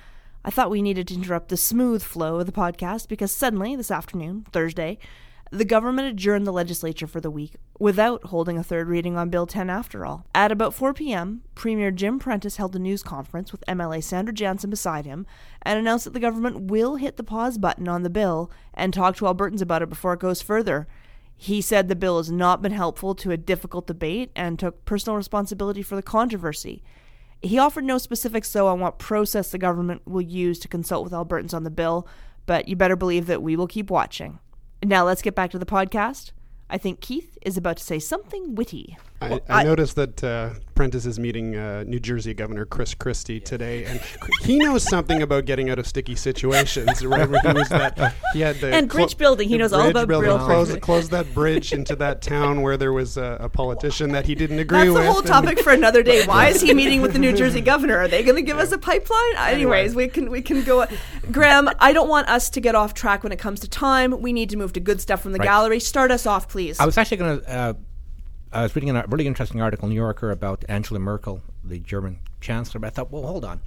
I 0.45 0.51
thought 0.51 0.69
we 0.69 0.81
needed 0.81 1.09
to 1.09 1.15
interrupt 1.15 1.49
the 1.49 1.57
smooth 1.57 2.01
flow 2.01 2.39
of 2.39 2.45
the 2.45 2.53
podcast 2.53 3.09
because 3.09 3.33
suddenly, 3.33 3.75
this 3.75 3.91
afternoon, 3.91 4.45
Thursday, 4.53 4.97
the 5.51 5.65
government 5.65 6.07
adjourned 6.07 6.47
the 6.47 6.53
legislature 6.53 7.07
for 7.07 7.19
the 7.19 7.29
week 7.29 7.55
without 7.77 8.27
holding 8.27 8.57
a 8.57 8.63
third 8.63 8.87
reading 8.87 9.17
on 9.17 9.29
Bill 9.29 9.45
10 9.45 9.69
after 9.69 10.05
all. 10.05 10.25
At 10.33 10.53
about 10.53 10.73
4 10.73 10.93
p.m., 10.93 11.41
Premier 11.55 11.91
Jim 11.91 12.17
Prentice 12.17 12.55
held 12.55 12.73
a 12.77 12.79
news 12.79 13.03
conference 13.03 13.51
with 13.51 13.65
MLA 13.67 14.01
Sandra 14.01 14.33
Jansen 14.33 14.69
beside 14.69 15.05
him 15.05 15.27
and 15.63 15.77
announced 15.77 16.05
that 16.05 16.13
the 16.13 16.21
government 16.21 16.71
will 16.71 16.95
hit 16.95 17.17
the 17.17 17.23
pause 17.23 17.57
button 17.57 17.89
on 17.89 18.03
the 18.03 18.09
bill 18.09 18.49
and 18.73 18.93
talk 18.93 19.17
to 19.17 19.25
Albertans 19.25 19.61
about 19.61 19.81
it 19.81 19.89
before 19.89 20.13
it 20.13 20.21
goes 20.21 20.41
further. 20.41 20.87
He 21.37 21.61
said 21.61 21.87
the 21.87 21.95
bill 21.95 22.17
has 22.17 22.31
not 22.31 22.61
been 22.61 22.71
helpful 22.71 23.13
to 23.15 23.31
a 23.31 23.37
difficult 23.37 23.87
debate 23.87 24.31
and 24.35 24.57
took 24.57 24.85
personal 24.85 25.17
responsibility 25.17 25.81
for 25.81 25.95
the 25.95 26.01
controversy. 26.01 26.81
He 27.41 27.59
offered 27.59 27.83
no 27.83 27.97
specifics, 27.97 28.51
though, 28.51 28.67
on 28.67 28.79
what 28.79 28.99
process 28.99 29.51
the 29.51 29.57
government 29.57 30.01
will 30.05 30.21
use 30.21 30.59
to 30.59 30.67
consult 30.67 31.03
with 31.03 31.13
Albertans 31.13 31.53
on 31.53 31.63
the 31.63 31.69
bill, 31.69 32.07
but 32.45 32.67
you 32.67 32.75
better 32.75 32.95
believe 32.95 33.27
that 33.27 33.43
we 33.43 33.55
will 33.55 33.67
keep 33.67 33.89
watching. 33.89 34.39
Now 34.83 35.05
let's 35.05 35.21
get 35.21 35.35
back 35.35 35.51
to 35.51 35.59
the 35.59 35.65
podcast. 35.65 36.31
I 36.69 36.77
think 36.77 37.01
Keith 37.01 37.34
is 37.45 37.57
about 37.57 37.77
to 37.77 37.83
say 37.83 37.99
something 37.99 38.55
witty. 38.55 38.97
I, 39.21 39.29
Well, 39.29 39.39
I, 39.47 39.63
noticed 39.63 39.95
that 39.95 40.21
uh, 40.23 40.49
Prentice 40.75 41.05
is 41.05 41.17
meeting 41.19 41.55
uh, 41.55 41.85
New 41.87 41.99
Jersey 42.01 42.33
Governor 42.33 42.65
Chris 42.65 42.93
Christie 42.93 43.39
today, 43.39 43.85
and 43.85 44.01
he 44.41 44.57
knows 44.57 44.83
something 44.83 45.21
about 45.21 45.45
getting 45.45 45.69
out 45.69 45.79
of 45.79 45.87
sticky 45.87 46.15
situations. 46.15 47.03
Remember, 47.05 47.39
he 47.39 47.53
was 47.53 47.69
that 47.69 48.13
he 48.33 48.41
had 48.41 48.57
the 48.57 48.73
And 48.73 48.89
bridge 48.89 49.17
building. 49.17 49.47
He 49.47 49.57
knows 49.57 49.71
all 49.71 49.87
about 49.89 50.07
building. 50.09 50.31
bridge 50.31 50.41
Close, 50.45 50.67
building. 50.67 50.81
close 50.81 51.09
that 51.09 51.33
bridge 51.33 51.71
into 51.71 51.95
that 51.95 52.21
town 52.21 52.61
where 52.61 52.75
there 52.75 52.91
was 52.91 53.15
a, 53.15 53.37
a 53.39 53.47
politician 53.47 54.11
that 54.11 54.25
he 54.25 54.35
didn't 54.35 54.59
agree 54.59 54.89
with. 54.89 54.95
That's 54.95 55.15
with. 55.15 55.25
the 55.25 55.33
whole 55.33 55.41
topic 55.41 55.59
for 55.63 55.71
another 55.71 56.03
day. 56.03 56.25
Why 56.25 56.49
is 56.49 56.59
he 56.61 56.73
meeting 56.81 57.01
with 57.01 57.13
the 57.13 57.19
New 57.19 57.31
Jersey 57.31 57.61
governor? 57.61 57.97
Are 57.99 58.07
they 58.09 58.21
going 58.21 58.35
to 58.35 58.41
give 58.41 58.57
us 58.57 58.71
a 58.73 58.77
pipeline? 58.77 59.37
Anyways, 59.37 59.95
we 59.95 60.09
can 60.09 60.29
we 60.29 60.41
can 60.41 60.63
go. 60.65 60.85
Graham, 61.31 61.69
I 61.79 61.93
don't 61.93 62.09
want 62.09 62.27
us 62.27 62.49
to 62.49 62.59
get 62.59 62.75
off 62.75 62.93
track 62.93 63.23
when 63.23 63.31
it 63.31 63.39
comes 63.39 63.61
to 63.61 63.69
time. 63.69 64.19
We 64.21 64.33
need 64.33 64.49
to 64.49 64.57
move 64.57 64.73
to 64.73 64.79
good 64.81 64.99
stuff 64.99 65.21
from 65.21 65.31
the 65.31 65.39
Right. 65.39 65.45
gallery. 65.45 65.79
Start 65.79 66.11
us 66.11 66.25
off, 66.25 66.49
please. 66.49 66.79
I 66.81 66.85
was 66.85 66.97
actually 66.97 67.17
going 67.17 67.34
to. 67.34 67.34
Uh, 67.47 67.73
I 68.51 68.63
was 68.63 68.75
reading 68.75 68.89
a 68.89 69.05
really 69.07 69.27
interesting 69.27 69.61
article 69.61 69.87
in 69.87 69.89
New 69.89 69.99
Yorker 69.99 70.31
about 70.31 70.63
Angela 70.69 70.99
Merkel, 70.99 71.41
the 71.63 71.79
German 71.79 72.19
chancellor. 72.41 72.79
But 72.79 72.87
I 72.87 72.89
thought, 72.91 73.11
well, 73.11 73.23
hold 73.23 73.43
on. 73.43 73.61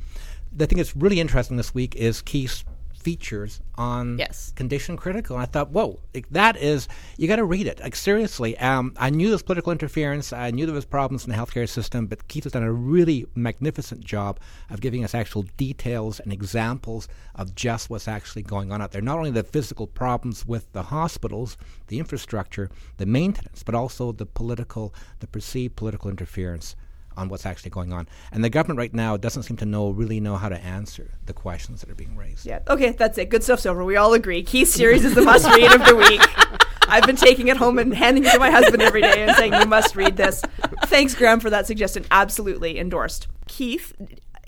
The 0.50 0.66
thing 0.66 0.78
that's 0.78 0.96
really 0.96 1.20
interesting 1.20 1.56
this 1.56 1.74
week 1.74 1.94
is 1.96 2.22
Keith's 2.22 2.64
features 2.98 3.60
on 3.76 4.18
Yes. 4.18 4.52
condition 4.56 4.96
critical. 4.96 5.36
And 5.36 5.42
I 5.42 5.46
thought, 5.46 5.70
whoa, 5.70 6.00
like, 6.14 6.28
that 6.30 6.56
is 6.56 6.88
you 7.16 7.28
got 7.28 7.36
to 7.36 7.44
read 7.44 7.66
it. 7.66 7.80
Like 7.80 7.96
seriously, 7.96 8.58
um, 8.58 8.92
I 8.96 9.10
knew 9.10 9.28
there 9.28 9.34
was 9.34 9.42
political 9.42 9.72
interference. 9.72 10.32
I 10.32 10.50
knew 10.50 10.66
there 10.66 10.74
was 10.74 10.84
problems 10.84 11.24
in 11.24 11.30
the 11.30 11.36
healthcare 11.36 11.68
system, 11.68 12.06
but 12.06 12.28
Keith 12.28 12.44
has 12.44 12.52
done 12.52 12.62
a 12.62 12.72
really 12.72 13.26
magnificent 13.34 14.00
job 14.04 14.40
of 14.70 14.80
giving 14.80 15.04
us 15.04 15.14
actual 15.14 15.42
details 15.56 16.20
and 16.20 16.32
examples 16.32 17.08
of 17.34 17.54
just 17.54 17.88
what's 17.90 18.08
actually 18.08 18.42
going 18.42 18.72
on 18.72 18.82
out 18.82 18.92
there. 18.92 19.02
Not 19.02 19.18
only 19.18 19.30
the 19.30 19.44
physical 19.44 19.86
problems 19.86 20.44
with 20.46 20.72
the 20.72 20.84
hospitals, 20.84 21.56
the 21.86 21.98
infrastructure, 21.98 22.70
the 22.96 23.06
maintenance, 23.06 23.62
but 23.62 23.74
also 23.74 24.12
the 24.12 24.26
political, 24.26 24.94
the 25.20 25.26
perceived 25.26 25.76
political 25.76 26.10
interference 26.10 26.74
on 27.18 27.28
what's 27.28 27.44
actually 27.44 27.70
going 27.70 27.92
on. 27.92 28.08
And 28.32 28.42
the 28.44 28.48
government 28.50 28.78
right 28.78 28.94
now 28.94 29.16
doesn't 29.16 29.42
seem 29.42 29.56
to 29.58 29.66
know 29.66 29.90
really 29.90 30.20
know 30.20 30.36
how 30.36 30.48
to 30.48 30.58
answer 30.64 31.10
the 31.26 31.32
questions 31.32 31.80
that 31.80 31.90
are 31.90 31.94
being 31.94 32.16
raised. 32.16 32.46
yeah. 32.46 32.60
Okay, 32.68 32.92
that's 32.92 33.18
it. 33.18 33.28
Good 33.28 33.42
stuff's 33.42 33.66
over. 33.66 33.84
We 33.84 33.96
all 33.96 34.14
agree. 34.14 34.42
Keith's 34.42 34.72
series 34.72 35.04
is 35.04 35.14
the 35.14 35.22
must 35.22 35.46
read 35.46 35.72
of 35.72 35.84
the 35.84 35.96
week. 35.96 36.22
I've 36.88 37.04
been 37.04 37.16
taking 37.16 37.48
it 37.48 37.56
home 37.58 37.78
and 37.78 37.92
handing 37.94 38.24
it 38.24 38.32
to 38.32 38.38
my 38.38 38.50
husband 38.50 38.80
every 38.82 39.02
day 39.02 39.22
and 39.22 39.36
saying, 39.36 39.52
"You 39.52 39.66
must 39.66 39.94
read 39.94 40.16
this." 40.16 40.40
Thanks, 40.86 41.14
Graham, 41.14 41.38
for 41.38 41.50
that 41.50 41.66
suggestion. 41.66 42.06
Absolutely 42.10 42.78
endorsed. 42.78 43.26
Keith, 43.46 43.92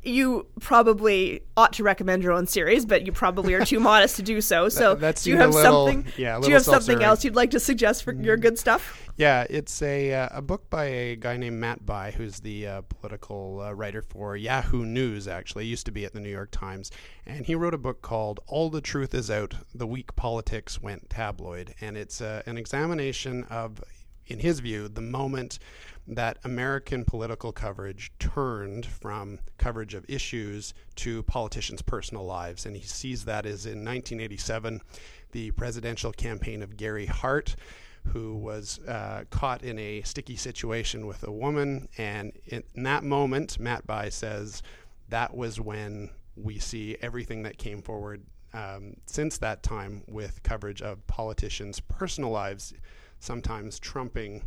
you 0.03 0.47
probably 0.61 1.43
ought 1.57 1.73
to 1.75 1.83
recommend 1.83 2.23
your 2.23 2.33
own 2.33 2.47
series, 2.47 2.87
but 2.87 3.05
you 3.07 3.13
probably 3.13 3.55
are 3.55 3.65
too 3.65 3.81
modest 3.91 4.17
to 4.17 4.23
do 4.23 4.41
so. 4.41 4.69
So, 4.69 4.95
that 4.97 5.17
do 5.17 5.31
you 5.31 5.37
have 5.37 5.55
little- 5.55 5.87
something? 5.87 6.13
yeah, 6.17 6.39
do 6.41 6.49
you 6.49 6.55
have 6.55 6.65
something 6.65 7.03
else 7.03 7.25
you'd 7.25 7.37
like 7.37 7.51
to 7.51 7.61
suggest 7.61 8.05
for 8.05 8.13
your 8.13 8.37
good 8.37 8.59
stuff? 8.59 9.07
Yeah, 9.17 9.47
it's 9.51 9.83
a 9.83 10.15
uh, 10.15 10.29
a 10.33 10.41
book 10.43 10.71
by 10.71 10.85
a 10.85 11.17
guy 11.17 11.37
named 11.37 11.59
Matt 11.59 11.85
Bai, 11.85 12.11
who's 12.13 12.41
the 12.41 12.67
uh, 12.67 12.83
political 12.89 13.61
uh, 13.61 13.73
writer 13.73 14.01
for 14.01 14.35
Yahoo 14.37 14.87
News. 14.87 15.29
Actually, 15.29 15.67
used 15.67 15.85
to 15.87 15.93
be 15.93 16.07
at 16.07 16.15
the 16.15 16.21
New 16.21 16.31
York 16.31 16.51
Times, 16.51 16.91
and 17.27 17.45
he 17.45 17.55
wrote 17.55 17.75
a 17.75 17.79
book 17.79 18.01
called 18.01 18.41
"All 18.47 18.71
the 18.71 18.81
Truth 18.81 19.13
Is 19.13 19.31
Out: 19.31 19.55
The 19.75 19.87
Week 19.87 20.17
Politics 20.17 20.81
Went 20.81 21.11
Tabloid," 21.11 21.75
and 21.83 21.99
it's 21.99 22.23
uh, 22.23 22.43
an 22.47 22.57
examination 22.57 23.45
of, 23.51 23.85
in 24.31 24.39
his 24.39 24.61
view, 24.61 24.89
the 24.89 25.01
moment 25.01 25.59
that 26.07 26.39
American 26.45 27.05
political 27.05 27.53
coverage 27.53 28.13
turned 28.19 28.87
from 28.87 29.39
coverage 29.59 29.95
of 29.95 30.05
issues 30.09 30.75
to 30.97 31.23
politicians' 31.25 31.83
personal 31.83 32.25
lives, 32.25 32.67
and 32.67 32.77
he 32.77 32.83
sees 32.83 33.25
that 33.27 33.47
as 33.47 33.67
in 33.67 33.85
1987, 33.85 34.81
the 35.33 35.51
presidential 35.53 36.13
campaign 36.13 36.63
of 36.63 36.77
Gary 36.77 37.07
Hart 37.07 37.55
who 38.07 38.35
was 38.37 38.81
uh, 38.89 39.25
caught 39.31 39.63
in 39.63 39.79
a 39.79 40.03
sticky 40.03 40.37
situation 40.37 41.07
with 41.07 41.23
a 41.23 41.31
woman. 41.31 41.89
And 41.99 42.33
in, 42.47 42.65
that 42.77 43.05
moment, 43.05 43.59
Matt 43.59 43.87
Bai 43.87 44.09
says 44.09 44.63
that 45.09 45.37
was 45.37 45.61
when 45.61 46.11
we 46.37 46.59
see 46.59 46.97
everything 47.03 47.43
that 47.43 47.59
came 47.59 47.83
forward 47.83 48.23
um, 48.53 48.97
since 49.07 49.39
that 49.39 49.63
time 49.63 50.03
with 50.09 50.43
coverage 50.43 50.83
of 50.83 51.07
politicians' 51.07 51.81
personal 51.81 52.31
lives, 52.31 52.73
sometimes 53.21 53.79
trumping 53.79 54.43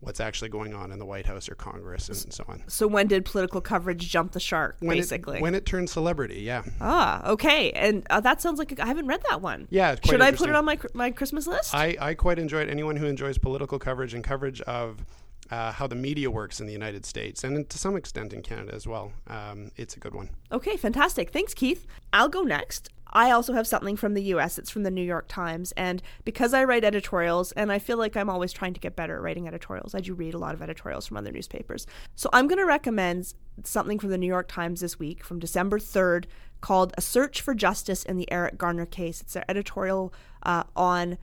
what's 0.00 0.20
actually 0.20 0.48
going 0.48 0.74
on 0.74 0.92
in 0.92 0.98
the 0.98 1.04
White 1.04 1.26
House 1.26 1.48
or 1.48 1.54
Congress 1.54 2.08
and 2.08 2.32
so 2.32 2.44
on. 2.48 2.62
So, 2.68 2.86
when 2.86 3.08
did 3.08 3.24
political 3.24 3.60
coverage 3.60 4.08
jump 4.08 4.32
the 4.32 4.40
shark? 4.40 4.76
When 4.80 4.96
basically. 4.96 5.38
It, 5.38 5.42
when 5.42 5.54
it 5.54 5.66
turned 5.66 5.90
celebrity, 5.90 6.40
yeah. 6.40 6.62
ah, 6.80 7.28
okay. 7.30 7.72
And 7.72 8.06
uh, 8.10 8.20
that 8.20 8.40
sounds 8.40 8.58
like 8.58 8.78
a, 8.78 8.82
I 8.82 8.86
haven't 8.86 9.06
read 9.06 9.22
that 9.28 9.40
one. 9.40 9.66
Yeah, 9.70 9.96
Should 10.04 10.20
I 10.20 10.32
put 10.32 10.48
it 10.48 10.54
on 10.54 10.64
my 10.64 10.78
my 10.94 11.10
Christmas 11.10 11.46
list? 11.46 11.74
I, 11.74 11.96
I 12.00 12.14
quite 12.14 12.38
enjoy 12.38 12.60
it. 12.60 12.68
Anyone 12.68 12.96
who 12.96 13.06
enjoys 13.06 13.38
political 13.38 13.78
coverage 13.78 14.14
and 14.14 14.22
coverage 14.22 14.60
of 14.62 15.04
uh, 15.50 15.72
how 15.72 15.86
the 15.86 15.96
media 15.96 16.30
works 16.30 16.60
in 16.60 16.66
the 16.66 16.72
United 16.72 17.06
States 17.06 17.42
and 17.42 17.68
to 17.68 17.78
some 17.78 17.96
extent 17.96 18.32
in 18.32 18.42
Canada 18.42 18.74
as 18.74 18.86
well, 18.86 19.12
um, 19.28 19.70
it's 19.76 19.96
a 19.96 20.00
good 20.00 20.14
one. 20.14 20.30
Okay, 20.52 20.76
fantastic. 20.76 21.30
Thanks, 21.30 21.54
Keith. 21.54 21.86
I'll 22.12 22.28
go 22.28 22.42
next. 22.42 22.90
I 23.12 23.30
also 23.30 23.52
have 23.52 23.66
something 23.66 23.96
from 23.96 24.14
the 24.14 24.22
US. 24.24 24.58
It's 24.58 24.70
from 24.70 24.82
the 24.82 24.90
New 24.90 25.02
York 25.02 25.26
Times. 25.28 25.72
And 25.72 26.02
because 26.24 26.52
I 26.54 26.64
write 26.64 26.84
editorials, 26.84 27.52
and 27.52 27.72
I 27.72 27.78
feel 27.78 27.96
like 27.96 28.16
I'm 28.16 28.30
always 28.30 28.52
trying 28.52 28.74
to 28.74 28.80
get 28.80 28.96
better 28.96 29.16
at 29.16 29.22
writing 29.22 29.48
editorials, 29.48 29.94
I 29.94 30.00
do 30.00 30.14
read 30.14 30.34
a 30.34 30.38
lot 30.38 30.54
of 30.54 30.62
editorials 30.62 31.06
from 31.06 31.16
other 31.16 31.32
newspapers. 31.32 31.86
So 32.14 32.28
I'm 32.32 32.48
going 32.48 32.58
to 32.58 32.66
recommend 32.66 33.34
something 33.64 33.98
from 33.98 34.10
the 34.10 34.18
New 34.18 34.26
York 34.26 34.48
Times 34.48 34.80
this 34.80 34.98
week 34.98 35.24
from 35.24 35.38
December 35.38 35.78
3rd 35.78 36.26
called 36.60 36.92
A 36.96 37.00
Search 37.00 37.40
for 37.40 37.54
Justice 37.54 38.02
in 38.02 38.16
the 38.16 38.30
Eric 38.30 38.58
Garner 38.58 38.86
Case. 38.86 39.20
It's 39.20 39.36
an 39.36 39.44
editorial 39.48 40.12
uh, 40.42 40.64
on 40.76 41.18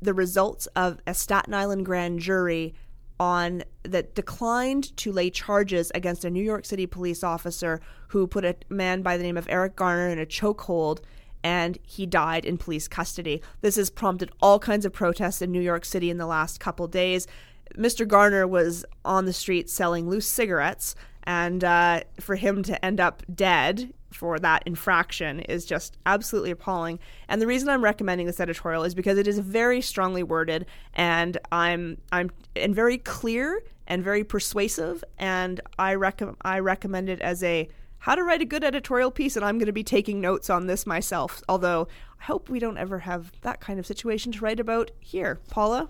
the 0.00 0.14
results 0.14 0.66
of 0.76 1.00
a 1.06 1.14
Staten 1.14 1.54
Island 1.54 1.86
grand 1.86 2.20
jury 2.20 2.74
on 3.18 3.62
that 3.84 4.14
declined 4.14 4.96
to 4.96 5.12
lay 5.12 5.30
charges 5.30 5.90
against 5.94 6.24
a 6.24 6.30
New 6.30 6.42
York 6.42 6.64
City 6.64 6.86
police 6.86 7.22
officer 7.22 7.80
who 8.08 8.26
put 8.26 8.44
a 8.44 8.56
man 8.68 9.02
by 9.02 9.16
the 9.16 9.22
name 9.22 9.36
of 9.36 9.46
Eric 9.48 9.76
Garner 9.76 10.08
in 10.08 10.18
a 10.18 10.26
chokehold 10.26 11.00
and 11.44 11.78
he 11.82 12.06
died 12.06 12.46
in 12.46 12.56
police 12.56 12.88
custody. 12.88 13.42
This 13.60 13.76
has 13.76 13.90
prompted 13.90 14.32
all 14.40 14.58
kinds 14.58 14.86
of 14.86 14.94
protests 14.94 15.42
in 15.42 15.52
New 15.52 15.60
York 15.60 15.84
City 15.84 16.10
in 16.10 16.16
the 16.16 16.26
last 16.26 16.58
couple 16.58 16.88
days. 16.88 17.28
Mr. 17.76 18.08
Garner 18.08 18.48
was 18.48 18.84
on 19.04 19.26
the 19.26 19.32
street 19.32 19.68
selling 19.68 20.08
loose 20.08 20.26
cigarettes, 20.26 20.96
and 21.24 21.62
uh, 21.62 22.00
for 22.18 22.36
him 22.36 22.62
to 22.62 22.82
end 22.84 22.98
up 22.98 23.22
dead 23.32 23.92
for 24.10 24.38
that 24.38 24.62
infraction 24.64 25.40
is 25.40 25.66
just 25.66 25.98
absolutely 26.06 26.50
appalling. 26.50 26.98
And 27.28 27.42
the 27.42 27.46
reason 27.46 27.68
I'm 27.68 27.84
recommending 27.84 28.26
this 28.26 28.40
editorial 28.40 28.84
is 28.84 28.94
because 28.94 29.18
it 29.18 29.26
is 29.26 29.38
very 29.38 29.80
strongly 29.80 30.22
worded, 30.22 30.66
and 30.94 31.36
I'm 31.52 31.98
I'm 32.10 32.30
and 32.56 32.74
very 32.74 32.98
clear 32.98 33.62
and 33.86 34.02
very 34.02 34.24
persuasive. 34.24 35.04
And 35.18 35.60
I 35.78 35.94
recommend 35.94 36.38
I 36.42 36.60
recommend 36.60 37.10
it 37.10 37.20
as 37.20 37.42
a 37.42 37.68
how 38.04 38.14
to 38.14 38.22
write 38.22 38.42
a 38.42 38.44
good 38.44 38.62
editorial 38.62 39.10
piece, 39.10 39.34
and 39.34 39.42
I'm 39.42 39.56
going 39.56 39.64
to 39.64 39.72
be 39.72 39.82
taking 39.82 40.20
notes 40.20 40.50
on 40.50 40.66
this 40.66 40.86
myself. 40.86 41.42
Although 41.48 41.88
I 42.20 42.24
hope 42.24 42.50
we 42.50 42.58
don't 42.58 42.76
ever 42.76 42.98
have 42.98 43.32
that 43.40 43.60
kind 43.60 43.78
of 43.78 43.86
situation 43.86 44.30
to 44.32 44.40
write 44.40 44.60
about 44.60 44.90
here, 45.00 45.40
Paula. 45.48 45.88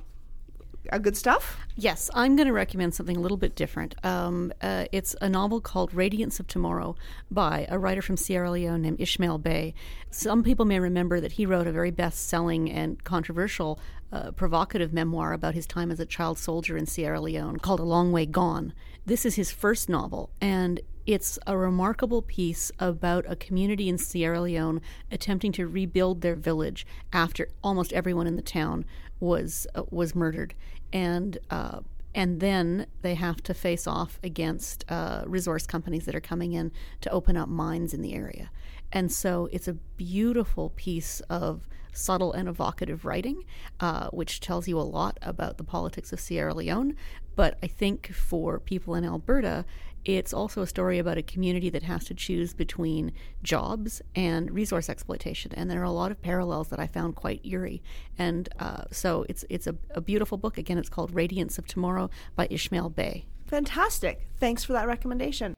Good 1.03 1.17
stuff. 1.17 1.59
Yes, 1.75 2.11
I'm 2.15 2.37
going 2.37 2.47
to 2.47 2.53
recommend 2.53 2.95
something 2.95 3.17
a 3.17 3.21
little 3.21 3.37
bit 3.37 3.57
different. 3.57 3.97
Um, 4.05 4.53
uh, 4.63 4.85
it's 4.93 5.17
a 5.21 5.29
novel 5.29 5.61
called 5.61 5.93
Radiance 5.93 6.39
of 6.39 6.47
Tomorrow 6.47 6.95
by 7.33 7.67
a 7.69 7.81
writer 7.81 8.03
from 8.03 8.17
Sierra 8.17 8.53
Leone 8.53 8.83
named 8.83 9.01
Ishmael 9.01 9.39
Beah. 9.39 9.73
Some 10.13 10.45
people 10.45 10.67
may 10.67 10.79
remember 10.79 11.21
that 11.21 11.33
he 11.33 11.47
wrote 11.47 11.67
a 11.67 11.73
very 11.73 11.91
best 11.91 12.29
selling 12.29 12.71
and 12.71 13.03
controversial, 13.03 13.81
uh, 14.13 14.31
provocative 14.31 14.93
memoir 14.93 15.33
about 15.33 15.55
his 15.55 15.67
time 15.67 15.91
as 15.91 15.99
a 15.99 16.07
child 16.07 16.39
soldier 16.39 16.77
in 16.77 16.87
Sierra 16.87 17.21
Leone 17.21 17.57
called 17.59 17.81
A 17.81 17.85
Long 17.85 18.13
Way 18.13 18.25
Gone. 18.25 18.73
This 19.05 19.27
is 19.27 19.35
his 19.35 19.51
first 19.51 19.89
novel, 19.89 20.31
and 20.41 20.81
it's 21.07 21.39
a 21.47 21.57
remarkable 21.57 22.23
piece 22.23 22.73
about 22.79 23.25
a 23.29 23.37
community 23.37 23.89
in 23.89 23.99
Sierra 23.99 24.41
Leone 24.41 24.81
attempting 25.11 25.53
to 25.53 25.67
rebuild 25.67 26.21
their 26.21 26.35
village 26.35 26.87
after 27.13 27.49
almost 27.63 27.93
everyone 27.93 28.27
in 28.27 28.37
the 28.37 28.43
town 28.43 28.85
was 29.21 29.67
uh, 29.75 29.83
was 29.91 30.15
murdered, 30.15 30.55
and 30.93 31.39
uh, 31.51 31.81
and 32.15 32.41
then 32.41 32.87
they 33.03 33.15
have 33.15 33.43
to 33.43 33.55
face 33.55 33.87
off 33.87 34.19
against 34.23 34.85
uh, 34.89 35.25
resource 35.27 35.67
companies 35.67 36.05
that 36.07 36.15
are 36.15 36.21
coming 36.21 36.53
in 36.53 36.73
to 37.01 37.11
open 37.11 37.37
up 37.37 37.49
mines 37.49 37.93
in 37.93 38.03
the 38.03 38.15
area. 38.15 38.51
And 38.93 39.11
so 39.11 39.49
it's 39.53 39.67
a 39.67 39.75
beautiful 39.75 40.71
piece 40.77 41.21
of 41.29 41.67
subtle 41.93 42.33
and 42.33 42.49
evocative 42.49 43.05
writing, 43.05 43.45
uh, 43.81 44.09
which 44.11 44.41
tells 44.41 44.69
you 44.69 44.79
a 44.79 44.83
lot 44.83 45.19
about 45.23 45.59
the 45.59 45.65
politics 45.65 46.13
of 46.13 46.21
Sierra 46.21 46.55
Leone. 46.55 46.97
But 47.37 47.59
I 47.63 47.67
think 47.67 48.13
for 48.13 48.61
people 48.61 48.95
in 48.95 49.05
Alberta, 49.05 49.65
it's 50.05 50.33
also 50.33 50.63
a 50.63 50.67
story 50.67 50.99
about 50.99 51.19
a 51.19 51.23
community 51.23 51.71
that 51.71 51.83
has 51.83 52.05
to 52.05 52.15
choose 52.15 52.55
between 52.55 53.13
jobs 53.43 54.03
and 54.15 54.51
resource 54.51 54.89
exploitation, 54.89 55.53
and 55.55 55.71
there 55.71 55.81
are 55.81 55.85
a 55.85 55.91
lot 55.91 56.11
of 56.11 56.21
parallels 56.21 56.69
that 56.69 56.79
I 56.79 56.87
found 56.87 57.17
quite 57.17 57.45
eerie. 57.45 57.83
And 58.19 58.49
uh, 58.59 58.85
so 58.91 59.25
it's 59.29 59.45
it's 59.49 59.67
a, 59.67 59.75
a 59.91 60.01
beautiful 60.01 60.39
book. 60.39 60.59
Again, 60.59 60.79
it's 60.79 60.89
called 60.89 61.15
Radiance 61.15 61.59
of 61.59 61.67
Tomorrow 61.67 62.11
by 62.37 62.47
Ishmael 62.51 62.91
Beah. 62.91 63.23
Fantastic. 63.47 64.27
Thanks 64.39 64.65
for 64.65 64.73
that 64.73 64.87
recommendation. 64.87 65.55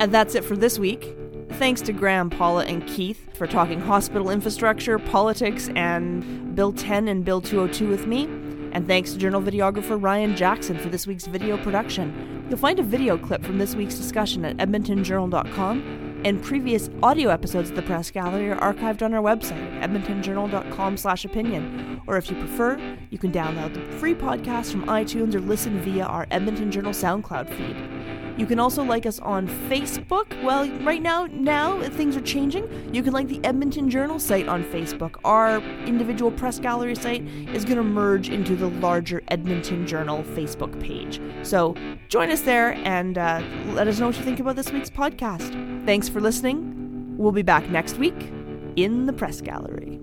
And 0.00 0.12
that's 0.12 0.34
it 0.34 0.44
for 0.44 0.56
this 0.56 0.78
week. 0.78 1.14
Thanks 1.52 1.80
to 1.82 1.92
Graham, 1.92 2.30
Paula, 2.30 2.64
and 2.64 2.86
Keith 2.86 3.36
for 3.36 3.46
talking 3.46 3.80
hospital 3.80 4.30
infrastructure, 4.30 4.98
politics, 4.98 5.68
and 5.76 6.54
Bill 6.54 6.72
10 6.72 7.08
and 7.08 7.24
Bill 7.24 7.40
202 7.40 7.88
with 7.88 8.06
me. 8.06 8.24
And 8.72 8.86
thanks 8.86 9.12
to 9.12 9.18
journal 9.18 9.42
videographer 9.42 10.00
Ryan 10.00 10.36
Jackson 10.36 10.78
for 10.78 10.88
this 10.88 11.06
week's 11.06 11.26
video 11.26 11.56
production. 11.58 12.39
You'll 12.50 12.58
find 12.58 12.80
a 12.80 12.82
video 12.82 13.16
clip 13.16 13.44
from 13.44 13.58
this 13.58 13.76
week's 13.76 13.94
discussion 13.94 14.44
at 14.44 14.56
edmontonjournal.com, 14.56 16.22
and 16.24 16.42
previous 16.42 16.90
audio 17.00 17.30
episodes 17.30 17.70
of 17.70 17.76
the 17.76 17.82
Press 17.82 18.10
Gallery 18.10 18.50
are 18.50 18.74
archived 18.74 19.02
on 19.02 19.14
our 19.14 19.22
website 19.22 19.72
at 19.80 19.88
edmontonjournal.com 19.88 20.96
slash 20.96 21.24
opinion. 21.24 22.02
Or 22.08 22.16
if 22.16 22.28
you 22.28 22.36
prefer, 22.36 22.76
you 23.10 23.18
can 23.18 23.30
download 23.30 23.74
the 23.74 23.98
free 23.98 24.16
podcast 24.16 24.72
from 24.72 24.84
iTunes 24.86 25.32
or 25.36 25.40
listen 25.40 25.80
via 25.82 26.02
our 26.02 26.26
Edmonton 26.32 26.72
Journal 26.72 26.90
SoundCloud 26.90 27.48
feed. 27.50 27.99
You 28.40 28.46
can 28.46 28.58
also 28.58 28.82
like 28.82 29.04
us 29.04 29.18
on 29.18 29.46
Facebook. 29.68 30.42
Well, 30.42 30.66
right 30.80 31.02
now, 31.02 31.26
now 31.26 31.78
things 31.90 32.16
are 32.16 32.22
changing. 32.22 32.66
You 32.90 33.02
can 33.02 33.12
like 33.12 33.28
the 33.28 33.38
Edmonton 33.44 33.90
Journal 33.90 34.18
site 34.18 34.48
on 34.48 34.64
Facebook. 34.64 35.16
Our 35.26 35.58
individual 35.84 36.30
press 36.30 36.58
gallery 36.58 36.94
site 36.94 37.22
is 37.54 37.66
going 37.66 37.76
to 37.76 37.82
merge 37.82 38.30
into 38.30 38.56
the 38.56 38.68
larger 38.68 39.22
Edmonton 39.28 39.86
Journal 39.86 40.22
Facebook 40.22 40.80
page. 40.80 41.20
So 41.42 41.76
join 42.08 42.30
us 42.30 42.40
there 42.40 42.72
and 42.86 43.18
uh, 43.18 43.42
let 43.74 43.88
us 43.88 44.00
know 44.00 44.06
what 44.06 44.16
you 44.16 44.24
think 44.24 44.40
about 44.40 44.56
this 44.56 44.72
week's 44.72 44.88
podcast. 44.88 45.84
Thanks 45.84 46.08
for 46.08 46.22
listening. 46.22 47.18
We'll 47.18 47.32
be 47.32 47.42
back 47.42 47.68
next 47.68 47.98
week 47.98 48.32
in 48.74 49.04
the 49.04 49.12
press 49.12 49.42
gallery. 49.42 50.00